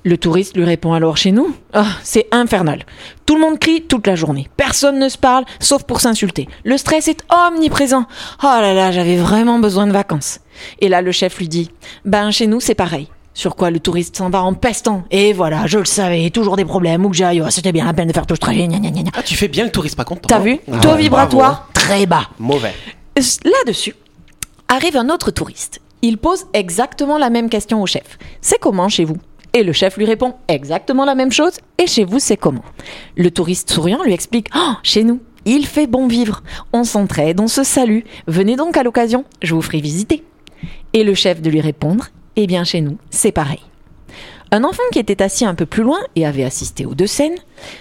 Le 0.06 0.18
touriste 0.18 0.54
lui 0.56 0.64
répond 0.64 0.92
alors 0.92 1.16
Chez 1.16 1.32
nous 1.32 1.54
Ah, 1.72 1.86
c'est 2.02 2.26
infernal. 2.30 2.84
Tout 3.24 3.36
le 3.36 3.40
monde 3.40 3.58
crie 3.58 3.82
toute 3.82 4.06
la 4.06 4.14
journée. 4.16 4.48
Personne 4.56 4.98
ne 4.98 5.08
se 5.08 5.16
parle, 5.16 5.44
sauf 5.60 5.82
pour 5.84 6.00
s'insulter. 6.00 6.46
Le 6.64 6.76
stress 6.76 7.08
est 7.08 7.24
omniprésent. 7.30 8.04
Oh 8.42 8.46
là 8.46 8.74
là, 8.74 8.92
j'avais 8.92 9.16
vraiment 9.16 9.58
besoin 9.58 9.86
de 9.86 9.92
vacances. 9.92 10.40
Et 10.80 10.88
là, 10.90 11.00
le 11.00 11.10
chef 11.10 11.38
lui 11.38 11.48
dit 11.48 11.70
Ben, 12.04 12.30
chez 12.30 12.46
nous, 12.46 12.60
c'est 12.60 12.74
pareil. 12.74 13.08
Sur 13.32 13.56
quoi 13.56 13.70
le 13.70 13.80
touriste 13.80 14.16
s'en 14.16 14.28
va 14.30 14.42
en 14.42 14.52
pestant. 14.54 15.04
Et 15.10 15.32
voilà, 15.32 15.66
je 15.66 15.78
le 15.78 15.86
savais, 15.86 16.30
toujours 16.30 16.56
des 16.56 16.64
problèmes, 16.64 17.04
où 17.04 17.08
que 17.10 17.16
j'aille, 17.16 17.40
oh, 17.40 17.50
c'était 17.50 17.72
bien 17.72 17.84
la 17.86 17.92
peine 17.94 18.06
de 18.06 18.12
faire 18.12 18.26
tout 18.26 18.36
ce 18.36 18.40
trajet, 18.40 18.68
gna 18.68 18.78
gna 18.78 18.90
gna 18.90 19.02
gna. 19.02 19.10
Ah, 19.16 19.22
tu 19.24 19.34
fais 19.34 19.48
bien 19.48 19.64
le 19.64 19.72
touriste, 19.72 19.96
pas 19.96 20.04
content. 20.04 20.28
T'as 20.28 20.38
vu 20.38 20.60
Ah, 20.68 20.72
Taux 20.76 20.88
bravo. 20.88 20.96
vibratoire 20.98 21.68
très 21.72 22.06
bas. 22.06 22.28
Mauvais. 22.38 22.74
Là-dessus, 23.16 23.94
arrive 24.68 24.96
un 24.96 25.08
autre 25.08 25.30
touriste. 25.30 25.80
Il 26.02 26.18
pose 26.18 26.44
exactement 26.52 27.16
la 27.18 27.30
même 27.30 27.48
question 27.48 27.82
au 27.82 27.86
chef. 27.86 28.18
C'est 28.40 28.58
comment 28.60 28.88
chez 28.88 29.04
vous? 29.04 29.16
Et 29.56 29.62
le 29.62 29.72
chef 29.72 29.96
lui 29.96 30.04
répond 30.04 30.34
exactement 30.48 31.04
la 31.04 31.14
même 31.14 31.30
chose. 31.30 31.58
Et 31.78 31.86
chez 31.86 32.04
vous, 32.04 32.18
c'est 32.18 32.36
comment? 32.36 32.64
Le 33.16 33.30
touriste 33.30 33.70
souriant 33.70 34.02
lui 34.02 34.12
explique 34.12 34.48
Oh, 34.54 34.72
chez 34.82 35.04
nous, 35.04 35.20
il 35.44 35.64
fait 35.64 35.86
bon 35.86 36.08
vivre. 36.08 36.42
On 36.72 36.82
s'entraide, 36.82 37.38
on 37.38 37.46
se 37.46 37.62
salue. 37.62 38.00
Venez 38.26 38.56
donc 38.56 38.76
à 38.76 38.82
l'occasion, 38.82 39.24
je 39.42 39.54
vous 39.54 39.62
ferai 39.62 39.80
visiter. 39.80 40.24
Et 40.92 41.04
le 41.04 41.14
chef 41.14 41.40
de 41.40 41.50
lui 41.50 41.60
répondre 41.60 42.08
Eh 42.34 42.48
bien, 42.48 42.64
chez 42.64 42.80
nous, 42.80 42.98
c'est 43.10 43.30
pareil. 43.30 43.60
Un 44.50 44.64
enfant 44.64 44.82
qui 44.92 44.98
était 44.98 45.22
assis 45.22 45.44
un 45.44 45.54
peu 45.54 45.66
plus 45.66 45.84
loin 45.84 46.00
et 46.16 46.26
avait 46.26 46.44
assisté 46.44 46.84
aux 46.84 46.94
deux 46.94 47.06
scènes 47.06 47.38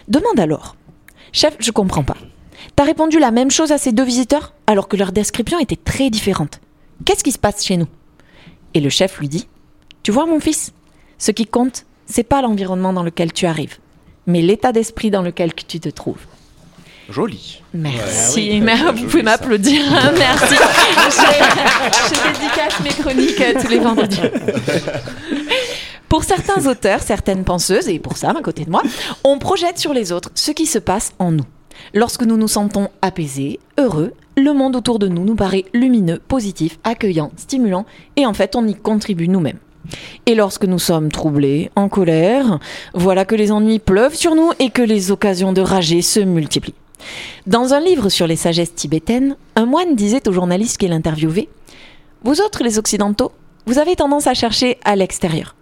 demande 0.08 0.40
alors 0.40 0.76
Chef, 1.32 1.56
je 1.60 1.72
comprends 1.72 2.04
pas. 2.04 2.18
T'as 2.76 2.84
répondu 2.84 3.18
la 3.18 3.32
même 3.32 3.52
chose 3.52 3.72
à 3.72 3.80
ces 3.80 3.92
deux 3.92 4.04
visiteurs 4.04 4.54
alors 4.68 4.88
que 4.88 4.96
leur 4.96 5.12
description 5.12 5.58
était 5.58 5.76
très 5.76 6.12
différente. 6.12 6.62
Qu'est-ce 7.04 7.24
qui 7.24 7.32
se 7.32 7.40
passe 7.40 7.66
chez 7.66 7.78
nous? 7.78 7.88
Et 8.76 8.80
le 8.80 8.90
chef 8.90 9.20
lui 9.20 9.28
dit 9.28 9.48
Tu 10.04 10.12
vois, 10.12 10.28
mon 10.28 10.40
fils, 10.40 10.72
ce 11.18 11.32
qui 11.32 11.46
compte, 11.46 11.86
c'est 12.06 12.24
pas 12.24 12.42
l'environnement 12.42 12.94
dans 12.94 13.04
lequel 13.04 13.32
tu 13.32 13.46
arrives, 13.46 13.78
mais 14.28 14.42
l'état 14.42 14.72
d'esprit 14.72 15.12
dans 15.12 15.22
lequel 15.22 15.54
tu 15.54 15.80
te 15.80 15.90
trouves. 15.90 16.26
Joli. 17.10 17.62
Merci, 17.74 18.62
vous 18.62 19.04
pouvez 19.08 19.24
m'applaudir. 19.24 19.82
Merci. 20.18 20.56
Je, 20.56 22.16
je 22.16 22.34
dédicace 22.34 22.80
mes 22.82 22.90
chroniques 22.90 23.42
euh, 23.42 23.62
tous 23.62 23.68
les 23.68 23.80
vendredis. 23.80 24.22
Pour 26.08 26.24
certains 26.24 26.68
auteurs, 26.68 27.02
certaines 27.02 27.44
penseuses, 27.44 27.90
et 27.90 28.00
pour 28.00 28.18
Sam 28.18 28.38
à 28.38 28.42
côté 28.42 28.66
de 28.66 28.70
moi, 28.70 28.84
on 29.24 29.38
projette 29.40 29.80
sur 29.80 29.94
les 29.94 30.12
autres 30.12 30.30
ce 30.36 30.52
qui 30.52 30.66
se 30.66 30.80
passe 30.80 31.14
en 31.20 31.32
nous. 31.32 31.46
Lorsque 31.94 32.24
nous 32.24 32.38
nous 32.38 32.48
sentons 32.48 32.90
apaisés, 33.02 33.60
heureux, 33.78 34.14
le 34.38 34.54
monde 34.54 34.76
autour 34.76 35.00
de 35.00 35.08
nous 35.08 35.26
nous 35.26 35.36
paraît 35.36 35.66
lumineux, 35.74 36.20
positif, 36.20 36.80
accueillant, 36.84 37.32
stimulant, 37.36 37.86
et 38.16 38.26
en 38.26 38.34
fait 38.34 38.56
on 38.56 38.68
y 38.68 38.76
contribue 38.76 39.28
nous-mêmes. 39.28 39.60
Et 40.26 40.36
lorsque 40.36 40.66
nous 40.66 40.80
sommes 40.80 41.12
troublés, 41.12 41.72
en 41.76 41.90
colère, 41.90 42.60
voilà 42.94 43.26
que 43.26 43.36
les 43.36 43.52
ennuis 43.52 43.80
pleuvent 43.80 44.16
sur 44.16 44.36
nous 44.36 44.52
et 44.60 44.70
que 44.70 44.82
les 44.82 45.12
occasions 45.12 45.54
de 45.54 45.62
rager 45.62 46.02
se 46.02 46.20
multiplient. 46.20 46.76
Dans 47.48 47.74
un 47.74 47.80
livre 47.80 48.10
sur 48.10 48.28
les 48.28 48.36
sagesses 48.36 48.76
tibétaines, 48.76 49.36
un 49.56 49.66
moine 49.66 49.96
disait 49.96 50.28
aux 50.28 50.34
journalistes 50.34 50.78
qu'il 50.78 50.94
interviewait 50.94 51.50
Vous 52.24 52.40
autres, 52.42 52.64
les 52.64 52.80
Occidentaux, 52.80 53.32
vous 53.66 53.80
avez 53.80 53.96
tendance 53.96 54.28
à 54.28 54.34
chercher 54.34 54.78
à 54.84 54.96
l'extérieur. 54.96 55.56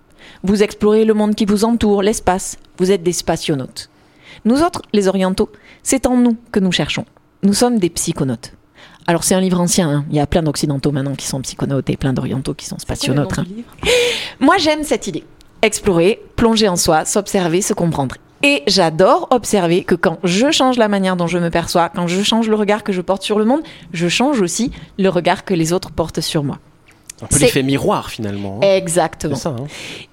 Vous 0.43 0.63
explorez 0.63 1.05
le 1.05 1.13
monde 1.13 1.35
qui 1.35 1.45
vous 1.45 1.65
entoure, 1.65 2.01
l'espace. 2.01 2.57
Vous 2.77 2.91
êtes 2.91 3.03
des 3.03 3.13
spationautes. 3.13 3.89
Nous 4.45 4.63
autres, 4.63 4.81
les 4.93 5.07
Orientaux, 5.07 5.49
c'est 5.83 6.07
en 6.07 6.17
nous 6.17 6.37
que 6.51 6.59
nous 6.59 6.71
cherchons. 6.71 7.05
Nous 7.43 7.53
sommes 7.53 7.79
des 7.79 7.89
psychonautes. 7.89 8.53
Alors 9.07 9.23
c'est 9.23 9.35
un 9.35 9.41
livre 9.41 9.59
ancien, 9.59 9.89
hein. 9.89 10.05
il 10.09 10.15
y 10.15 10.19
a 10.19 10.27
plein 10.27 10.43
d'occidentaux 10.43 10.91
maintenant 10.91 11.15
qui 11.15 11.25
sont 11.27 11.41
psychonautes 11.41 11.89
et 11.89 11.97
plein 11.97 12.13
d'orientaux 12.13 12.53
qui 12.53 12.65
sont 12.65 12.77
spationautes. 12.79 13.39
hein. 13.39 13.45
Moi 14.39 14.57
j'aime 14.57 14.83
cette 14.83 15.07
idée. 15.07 15.23
Explorer, 15.63 16.21
plonger 16.35 16.67
en 16.67 16.75
soi, 16.75 17.05
s'observer, 17.05 17.61
se 17.61 17.73
comprendre. 17.73 18.15
Et 18.43 18.63
j'adore 18.67 19.27
observer 19.31 19.83
que 19.83 19.93
quand 19.93 20.17
je 20.23 20.49
change 20.51 20.77
la 20.77 20.87
manière 20.87 21.15
dont 21.15 21.27
je 21.27 21.37
me 21.37 21.49
perçois, 21.51 21.89
quand 21.89 22.07
je 22.07 22.23
change 22.23 22.47
le 22.49 22.55
regard 22.55 22.83
que 22.83 22.91
je 22.91 23.01
porte 23.01 23.21
sur 23.21 23.37
le 23.37 23.45
monde, 23.45 23.61
je 23.93 24.07
change 24.07 24.41
aussi 24.41 24.71
le 24.97 25.09
regard 25.09 25.45
que 25.45 25.53
les 25.53 25.73
autres 25.73 25.91
portent 25.91 26.21
sur 26.21 26.43
moi. 26.43 26.57
Un 27.21 27.27
peu 27.27 27.37
l'effet 27.37 27.61
miroir 27.61 28.09
finalement. 28.09 28.57
hein. 28.63 28.65
Exactement. 28.77 29.35
Ça. 29.35 29.49
hein. 29.49 29.67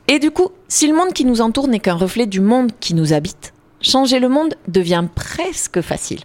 Et 0.08 0.18
du 0.18 0.30
coup, 0.30 0.50
si 0.68 0.86
le 0.86 0.94
monde 0.94 1.14
qui 1.14 1.24
nous 1.24 1.40
entoure 1.40 1.68
n'est 1.68 1.78
qu'un 1.80 1.94
reflet 1.94 2.26
du 2.26 2.40
monde 2.40 2.70
qui 2.80 2.92
nous 2.92 3.14
habite, 3.14 3.54
changer 3.80 4.18
le 4.18 4.28
monde 4.28 4.54
devient 4.66 5.04
presque 5.14 5.80
facile. 5.80 6.20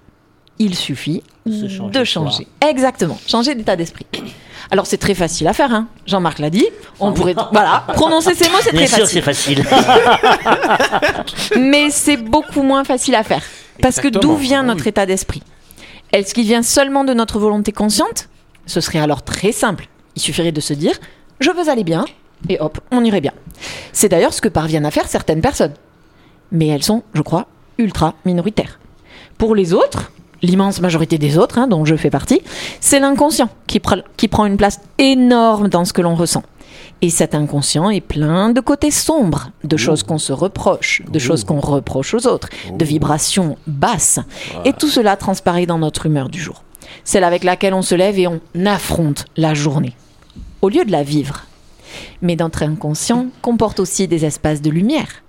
Il 0.60 0.76
suffit 0.76 1.24
Se 1.46 1.68
changer 1.68 1.92
de 2.00 2.06
soi. 2.06 2.26
changer. 2.26 2.48
Exactement, 2.62 3.18
changer 3.28 3.56
d'état 3.56 3.76
d'esprit. 3.76 4.06
Alors 4.72 4.86
c'est 4.86 4.98
très 4.98 5.14
facile 5.14 5.48
à 5.48 5.54
faire, 5.54 5.74
hein. 5.74 5.88
Jean-Marc 6.06 6.40
l'a 6.40 6.50
dit. 6.50 6.66
On 7.00 7.12
pourrait, 7.12 7.36
voilà, 7.52 7.84
prononcer 7.94 8.34
ces 8.34 8.50
mots 8.50 8.58
c'est 8.62 8.72
très 8.72 8.88
sûr, 8.88 9.08
c'est 9.08 9.22
facile. 9.22 9.64
facile. 9.64 11.60
Mais 11.60 11.90
c'est 11.90 12.18
beaucoup 12.18 12.64
moins 12.64 12.84
facile 12.84 13.16
à 13.16 13.24
faire. 13.24 13.44
Parce 13.82 14.00
que 14.00 14.08
d'où 14.08 14.36
vient 14.36 14.62
Ah 14.62 14.68
notre 14.68 14.88
état 14.88 15.06
d'esprit? 15.06 15.44
Est-ce 16.14 16.34
qu'il 16.34 16.46
vient 16.46 16.64
seulement 16.64 17.04
de 17.04 17.14
notre 17.14 17.40
volonté 17.40 17.72
consciente? 17.72 18.30
Ce 18.66 18.80
serait 18.80 19.00
alors 19.00 19.24
très 19.24 19.52
simple. 19.52 19.88
Il 20.16 20.22
suffirait 20.22 20.52
de 20.52 20.62
se 20.62 20.74
dire 20.74 20.94
je 21.40 21.52
veux 21.52 21.70
aller 21.70 21.84
bien 21.84 22.06
et 22.50 22.60
hop, 22.60 22.80
on 22.92 23.04
irait 23.04 23.22
bien. 23.22 23.34
C'est 23.92 24.10
d'ailleurs 24.10 24.34
ce 24.34 24.42
que 24.42 24.50
parviennent 24.50 24.86
à 24.86 24.92
faire 24.92 25.08
certaines 25.08 25.42
personnes. 25.42 25.74
Mais 26.52 26.68
elles 26.68 26.84
sont, 26.84 27.04
je 27.14 27.22
crois, 27.22 27.48
ultra 27.78 28.14
minoritaires. 28.26 28.80
Pour 29.38 29.56
les 29.56 29.74
autres, 29.74 30.12
l'immense 30.44 30.80
majorité 30.82 31.18
des 31.18 31.40
autres, 31.40 31.58
hein, 31.58 31.68
dont 31.68 31.86
je 31.86 31.96
fais 31.96 32.12
partie, 32.12 32.42
c'est 32.80 33.00
l'inconscient 33.00 33.50
qui, 33.66 33.80
pr- 33.80 34.04
qui 34.18 34.28
prend 34.28 34.46
une 34.46 34.58
place 34.58 34.80
énorme 35.00 35.70
dans 35.70 35.86
ce 35.86 35.94
que 35.94 36.02
l'on 36.02 36.14
ressent. 36.14 36.44
Et 37.02 37.10
cet 37.10 37.34
inconscient 37.36 37.90
est 37.90 38.02
plein 38.02 38.50
de 38.50 38.62
côtés 38.62 38.92
sombres, 38.92 39.50
de 39.64 39.78
choses 39.78 40.04
qu'on 40.04 40.18
se 40.18 40.32
reproche, 40.32 41.02
de 41.10 41.20
choses 41.20 41.44
qu'on 41.44 41.60
reproche 41.60 42.14
aux 42.14 42.28
autres, 42.28 42.50
de 42.72 42.86
vibrations 42.86 43.58
basses. 43.68 44.20
Et 44.64 44.74
tout 44.74 44.88
cela 44.88 45.18
transparaît 45.18 45.66
dans 45.66 45.80
notre 45.80 46.06
humeur 46.06 46.30
du 46.30 46.40
jour. 46.40 46.64
Celle 47.04 47.24
avec 47.24 47.44
laquelle 47.44 47.74
on 47.74 47.82
se 47.82 47.96
lève 47.96 48.20
et 48.20 48.28
on 48.28 48.40
affronte 48.66 49.26
la 49.36 49.54
journée, 49.54 49.96
au 50.62 50.70
lieu 50.70 50.86
de 50.86 50.92
la 50.92 51.04
vivre. 51.04 51.46
Mais 52.22 52.36
notre 52.36 52.64
inconscient 52.64 53.28
comporte 53.42 53.80
aussi 53.80 54.08
des 54.08 54.26
espaces 54.26 54.62
de 54.62 54.70
lumière. 54.70 55.24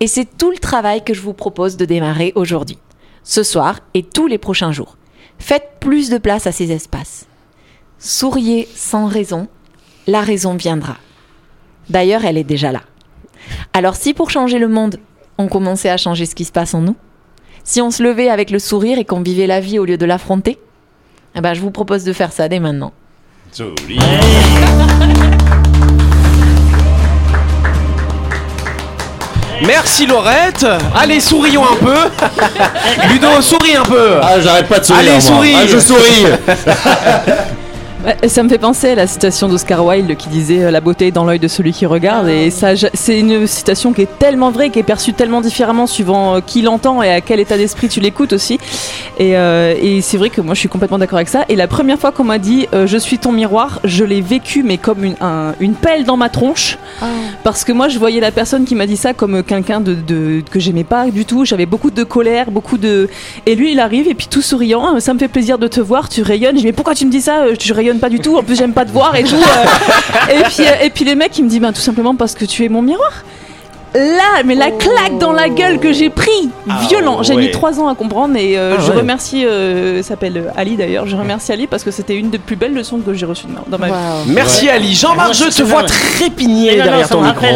Et 0.00 0.06
c'est 0.06 0.28
tout 0.38 0.50
le 0.50 0.58
travail 0.58 1.02
que 1.02 1.14
je 1.14 1.20
vous 1.20 1.32
propose 1.32 1.76
de 1.76 1.84
démarrer 1.84 2.32
aujourd'hui, 2.36 2.78
ce 3.26 3.42
soir 3.42 3.80
et 3.92 4.04
tous 4.04 4.28
les 4.28 4.38
prochains 4.38 4.72
jours. 4.72 4.96
Faites 5.38 5.72
plus 5.80 6.08
de 6.08 6.16
place 6.16 6.46
à 6.46 6.52
ces 6.52 6.72
espaces. 6.72 7.26
Souriez 7.98 8.68
sans 8.74 9.06
raison, 9.06 9.48
la 10.06 10.22
raison 10.22 10.54
viendra. 10.54 10.96
D'ailleurs, 11.90 12.24
elle 12.24 12.38
est 12.38 12.44
déjà 12.44 12.72
là. 12.72 12.82
Alors 13.72 13.96
si 13.96 14.14
pour 14.14 14.30
changer 14.30 14.58
le 14.58 14.68
monde, 14.68 14.98
on 15.38 15.48
commençait 15.48 15.90
à 15.90 15.96
changer 15.96 16.24
ce 16.24 16.34
qui 16.34 16.44
se 16.44 16.52
passe 16.52 16.72
en 16.72 16.80
nous, 16.80 16.96
si 17.64 17.82
on 17.82 17.90
se 17.90 18.02
levait 18.02 18.30
avec 18.30 18.50
le 18.50 18.60
sourire 18.60 18.98
et 18.98 19.04
qu'on 19.04 19.20
vivait 19.20 19.48
la 19.48 19.60
vie 19.60 19.80
au 19.80 19.84
lieu 19.84 19.98
de 19.98 20.06
l'affronter, 20.06 20.58
eh 21.34 21.40
ben, 21.40 21.52
je 21.52 21.60
vous 21.60 21.72
propose 21.72 22.04
de 22.04 22.12
faire 22.12 22.32
ça 22.32 22.48
dès 22.48 22.60
maintenant. 22.60 22.92
Joli. 23.52 23.98
Merci 29.64 30.06
Laurette. 30.06 30.66
Allez, 30.94 31.20
sourions 31.20 31.64
un 31.64 31.76
peu. 31.76 31.94
Ludo, 33.10 33.40
souris 33.40 33.76
un 33.76 33.84
peu. 33.84 34.18
Ah, 34.22 34.40
j'arrête 34.40 34.68
pas 34.68 34.78
de 34.78 34.84
sourire. 34.84 35.00
Allez, 35.00 35.12
moi. 35.12 35.20
souris. 35.20 35.56
Ah, 35.56 35.66
je 35.66 35.78
souris. 35.78 36.26
Ouais, 38.06 38.28
Ça 38.28 38.42
me 38.44 38.48
fait 38.48 38.58
penser 38.58 38.90
à 38.90 38.94
la 38.94 39.06
citation 39.08 39.48
d'Oscar 39.48 39.84
Wilde 39.84 40.16
qui 40.16 40.28
disait 40.28 40.62
euh, 40.64 40.70
La 40.70 40.80
beauté 40.80 41.08
est 41.08 41.10
dans 41.10 41.24
l'œil 41.24 41.40
de 41.40 41.48
celui 41.48 41.72
qui 41.72 41.86
regarde. 41.86 42.28
Et 42.28 42.50
ça, 42.50 42.74
je- 42.76 42.86
c'est 42.94 43.18
une 43.18 43.46
citation 43.48 43.92
qui 43.92 44.02
est 44.02 44.18
tellement 44.20 44.50
vraie, 44.52 44.70
qui 44.70 44.78
est 44.78 44.84
perçue 44.84 45.12
tellement 45.12 45.40
différemment 45.40 45.86
suivant 45.88 46.36
euh, 46.36 46.40
qui 46.40 46.62
l'entend 46.62 47.02
et 47.02 47.10
à 47.10 47.20
quel 47.20 47.40
état 47.40 47.56
d'esprit 47.56 47.88
tu 47.88 47.98
l'écoutes 48.00 48.32
aussi. 48.32 48.58
Et, 49.18 49.36
euh, 49.36 49.74
et 49.80 50.02
c'est 50.02 50.18
vrai 50.18 50.30
que 50.30 50.40
moi 50.40 50.54
je 50.54 50.60
suis 50.60 50.68
complètement 50.68 50.98
d'accord 50.98 51.16
avec 51.16 51.28
ça. 51.28 51.44
Et 51.48 51.56
la 51.56 51.66
première 51.66 51.98
fois 51.98 52.12
qu'on 52.12 52.22
m'a 52.24 52.38
dit 52.38 52.68
euh, 52.74 52.86
Je 52.86 52.96
suis 52.96 53.18
ton 53.18 53.32
miroir, 53.32 53.80
je 53.82 54.04
l'ai 54.04 54.20
vécu, 54.20 54.62
mais 54.62 54.78
comme 54.78 55.02
une, 55.04 55.16
un- 55.20 55.54
une 55.58 55.74
pelle 55.74 56.04
dans 56.04 56.16
ma 56.16 56.28
tronche. 56.28 56.78
Parce 57.42 57.64
que 57.64 57.72
moi 57.72 57.88
je 57.88 57.98
voyais 57.98 58.20
la 58.20 58.30
personne 58.30 58.64
qui 58.66 58.74
m'a 58.76 58.86
dit 58.86 58.96
ça 58.96 59.14
comme 59.14 59.42
quelqu'un 59.42 59.80
de, 59.80 59.94
de- 59.94 60.42
que 60.48 60.60
j'aimais 60.60 60.84
pas 60.84 61.06
du 61.10 61.24
tout. 61.24 61.44
J'avais 61.44 61.66
beaucoup 61.66 61.90
de 61.90 62.04
colère, 62.04 62.50
beaucoup 62.52 62.78
de. 62.78 63.08
Et 63.46 63.56
lui 63.56 63.72
il 63.72 63.80
arrive 63.80 64.06
et 64.06 64.14
puis 64.14 64.28
tout 64.28 64.42
souriant, 64.42 64.94
Ah, 64.94 65.00
ça 65.00 65.12
me 65.12 65.18
fait 65.18 65.28
plaisir 65.28 65.58
de 65.58 65.66
te 65.66 65.80
voir, 65.80 66.08
tu 66.08 66.22
rayonnes. 66.22 66.54
Je 66.54 66.60
dis 66.60 66.66
mais 66.66 66.72
pourquoi 66.72 66.94
tu 66.94 67.04
me 67.04 67.10
dis 67.10 67.20
ça 67.20 67.44
Euh, 67.46 67.56
Tu 67.58 67.72
rayonnes 67.96 68.00
pas 68.00 68.08
du 68.10 68.20
tout. 68.20 68.36
En 68.36 68.42
plus 68.42 68.56
j'aime 68.56 68.72
pas 68.72 68.84
te 68.84 68.90
voir 68.90 69.14
et 69.16 69.24
tout. 69.24 69.34
euh. 69.36 70.32
et 70.34 70.42
puis 70.44 70.66
euh, 70.66 70.84
et 70.84 70.90
puis 70.90 71.04
les 71.04 71.14
mecs 71.14 71.36
ils 71.38 71.44
me 71.44 71.48
disent 71.48 71.60
ben 71.60 71.72
tout 71.72 71.80
simplement 71.80 72.14
parce 72.14 72.34
que 72.34 72.44
tu 72.44 72.64
es 72.64 72.68
mon 72.68 72.82
miroir. 72.82 73.12
Là, 73.96 74.42
mais 74.44 74.54
la 74.54 74.70
claque 74.70 75.16
dans 75.18 75.32
la 75.32 75.48
gueule 75.48 75.78
que 75.78 75.92
j'ai 75.92 76.10
pris, 76.10 76.50
violent. 76.88 77.22
J'ai 77.22 77.34
ouais. 77.34 77.46
mis 77.46 77.50
trois 77.50 77.80
ans 77.80 77.88
à 77.88 77.94
comprendre 77.94 78.36
et 78.36 78.58
euh, 78.58 78.74
Ah 78.78 78.82
je 78.82 78.90
ouais. 78.92 78.98
remercie, 78.98 79.46
euh, 79.46 80.02
s'appelle 80.02 80.36
euh, 80.36 80.50
Ali 80.56 80.76
d'ailleurs. 80.76 81.06
Je 81.06 81.16
remercie 81.16 81.50
Ali 81.52 81.66
parce 81.66 81.82
que 81.82 81.90
c'était 81.90 82.14
une 82.16 82.28
des 82.28 82.38
plus 82.38 82.56
belles 82.56 82.74
leçons 82.74 82.98
que 82.98 83.14
j'ai 83.14 83.24
reçues 83.26 83.46
dans- 83.68 83.78
ma 83.78 83.86
vie. 83.86 83.92
Merci 84.28 84.68
Ali. 84.68 84.94
Jean-Marc, 84.94 85.32
je 85.34 85.44
je 85.50 85.56
te 85.58 85.62
vois 85.62 85.84
trépigner 85.84 86.76
derrière 86.76 87.08
ton 87.08 87.20
me 87.22 87.28
micro. 87.28 87.46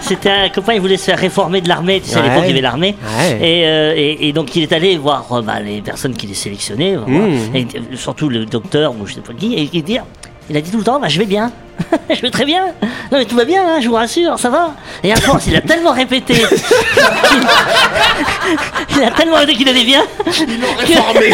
c'était 0.00 0.30
un 0.30 0.48
copain, 0.50 0.74
il 0.74 0.80
voulait 0.80 0.96
se 0.98 1.04
faire 1.04 1.18
réformer 1.18 1.60
de 1.62 1.68
l'armée, 1.68 2.00
tu 2.00 2.10
sais, 2.10 2.18
à 2.18 2.22
l'époque 2.22 2.42
il 2.44 2.48
y 2.48 2.52
avait 2.52 2.60
l'armée. 2.60 2.94
Ouais. 3.18 3.38
Et, 3.40 3.66
euh, 3.66 3.94
et, 3.96 4.28
et 4.28 4.32
donc 4.32 4.54
il 4.56 4.62
est 4.64 4.72
allé 4.72 4.98
voir 4.98 5.24
bah, 5.42 5.60
les 5.64 5.80
personnes 5.80 6.14
qu'il 6.14 6.34
sélectionnées, 6.34 6.96
voir, 6.96 7.08
Mmh. 7.08 7.56
et, 7.56 7.66
surtout 7.96 8.28
le 8.28 8.44
docteur, 8.44 8.92
ou 9.00 9.06
je 9.06 9.14
sais 9.14 9.20
pas 9.20 9.32
qui, 9.32 9.54
et 9.54 9.68
il 9.72 9.82
dit, 9.82 9.98
il 10.50 10.56
a 10.56 10.60
dit 10.60 10.70
tout 10.70 10.78
le 10.78 10.84
temps, 10.84 11.00
bah, 11.00 11.08
je 11.08 11.18
vais 11.18 11.26
bien, 11.26 11.50
je 12.10 12.20
vais 12.20 12.30
très 12.30 12.44
bien, 12.44 12.66
non 13.10 13.18
mais 13.18 13.24
tout 13.24 13.36
va 13.36 13.44
bien, 13.44 13.62
hein, 13.66 13.80
je 13.80 13.88
vous 13.88 13.94
rassure, 13.94 14.38
ça 14.38 14.50
va. 14.50 14.74
Et 15.02 15.12
à 15.12 15.16
force, 15.16 15.46
il 15.46 15.56
a 15.56 15.60
tellement 15.60 15.92
répété, 15.92 16.34
il 18.96 19.02
a 19.02 19.10
tellement 19.10 19.36
répété 19.36 19.58
qu'il 19.58 19.68
allait 19.68 19.84
bien, 19.84 20.02
Réformé. 20.26 21.30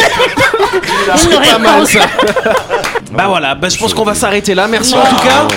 il 1.13 1.17
C'est 1.17 1.29
l'aurait 1.29 1.47
pas 1.49 1.59
mal 1.59 1.87
ça. 1.87 1.99
Bah 3.11 3.25
voilà, 3.27 3.55
bah, 3.55 3.67
je 3.69 3.77
pense 3.77 3.93
qu'on 3.93 4.03
va 4.03 4.15
s'arrêter 4.15 4.55
là. 4.55 4.67
Merci 4.67 4.95
en 4.95 5.03
tout 5.05 5.15
cas. 5.17 5.47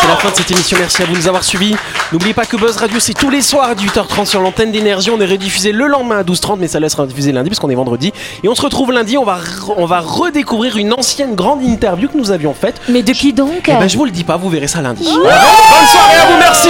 C'est 0.00 0.08
la 0.08 0.16
fin 0.16 0.30
de 0.30 0.36
cette 0.36 0.50
émission. 0.50 0.76
Merci 0.78 1.02
à 1.02 1.06
vous 1.06 1.14
de 1.14 1.18
nous 1.18 1.28
avoir 1.28 1.42
suivis. 1.42 1.74
N'oubliez 2.12 2.34
pas 2.34 2.44
que 2.44 2.56
Buzz 2.56 2.76
Radio, 2.76 3.00
c'est 3.00 3.14
tous 3.14 3.30
les 3.30 3.42
soirs 3.42 3.70
à 3.70 3.74
18h30 3.74 4.24
sur 4.26 4.40
l'antenne 4.40 4.70
d'énergie. 4.70 5.10
On 5.10 5.20
est 5.20 5.26
rediffusé 5.26 5.72
le 5.72 5.86
lendemain 5.88 6.18
à 6.18 6.22
12h30, 6.22 6.58
mais 6.60 6.68
ça 6.68 6.78
laisse 6.78 6.96
diffusé 6.96 7.32
lundi 7.32 7.50
parce 7.50 7.58
qu'on 7.58 7.70
est 7.70 7.74
vendredi. 7.74 8.12
Et 8.44 8.48
on 8.48 8.54
se 8.54 8.62
retrouve 8.62 8.92
lundi. 8.92 9.18
On 9.18 9.24
va, 9.24 9.38
on 9.76 9.86
va 9.86 10.00
redécouvrir 10.00 10.76
une 10.76 10.92
ancienne 10.92 11.34
grande 11.34 11.62
interview 11.62 12.08
que 12.08 12.16
nous 12.16 12.30
avions 12.30 12.54
faite. 12.54 12.80
Mais 12.88 13.02
de 13.02 13.12
qui 13.12 13.32
donc 13.32 13.68
Eh 13.68 13.72
ben, 13.72 13.88
je 13.88 13.96
vous 13.96 14.04
le 14.04 14.12
dis 14.12 14.24
pas, 14.24 14.36
vous 14.36 14.48
verrez 14.48 14.68
ça 14.68 14.80
lundi. 14.80 15.04
Bonne 15.04 15.22
soirée 15.22 16.16
à 16.22 16.26
vous, 16.26 16.38
merci. 16.38 16.68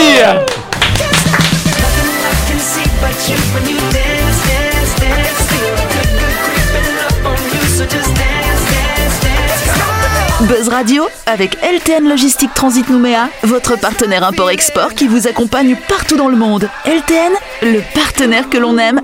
Buzz 10.49 10.69
Radio 10.69 11.09
avec 11.27 11.57
LTN 11.61 12.09
Logistique 12.09 12.55
Transit 12.55 12.89
Nouméa, 12.89 13.29
votre 13.43 13.77
partenaire 13.79 14.23
import-export 14.23 14.95
qui 14.95 15.09
vous 15.09 15.27
accompagne 15.27 15.77
partout 15.89 16.17
dans 16.17 16.29
le 16.29 16.37
monde. 16.37 16.69
LTN, 16.85 17.33
le 17.63 17.81
partenaire 17.95 18.49
que 18.49 18.57
l'on 18.57 18.79
aime. 18.79 19.01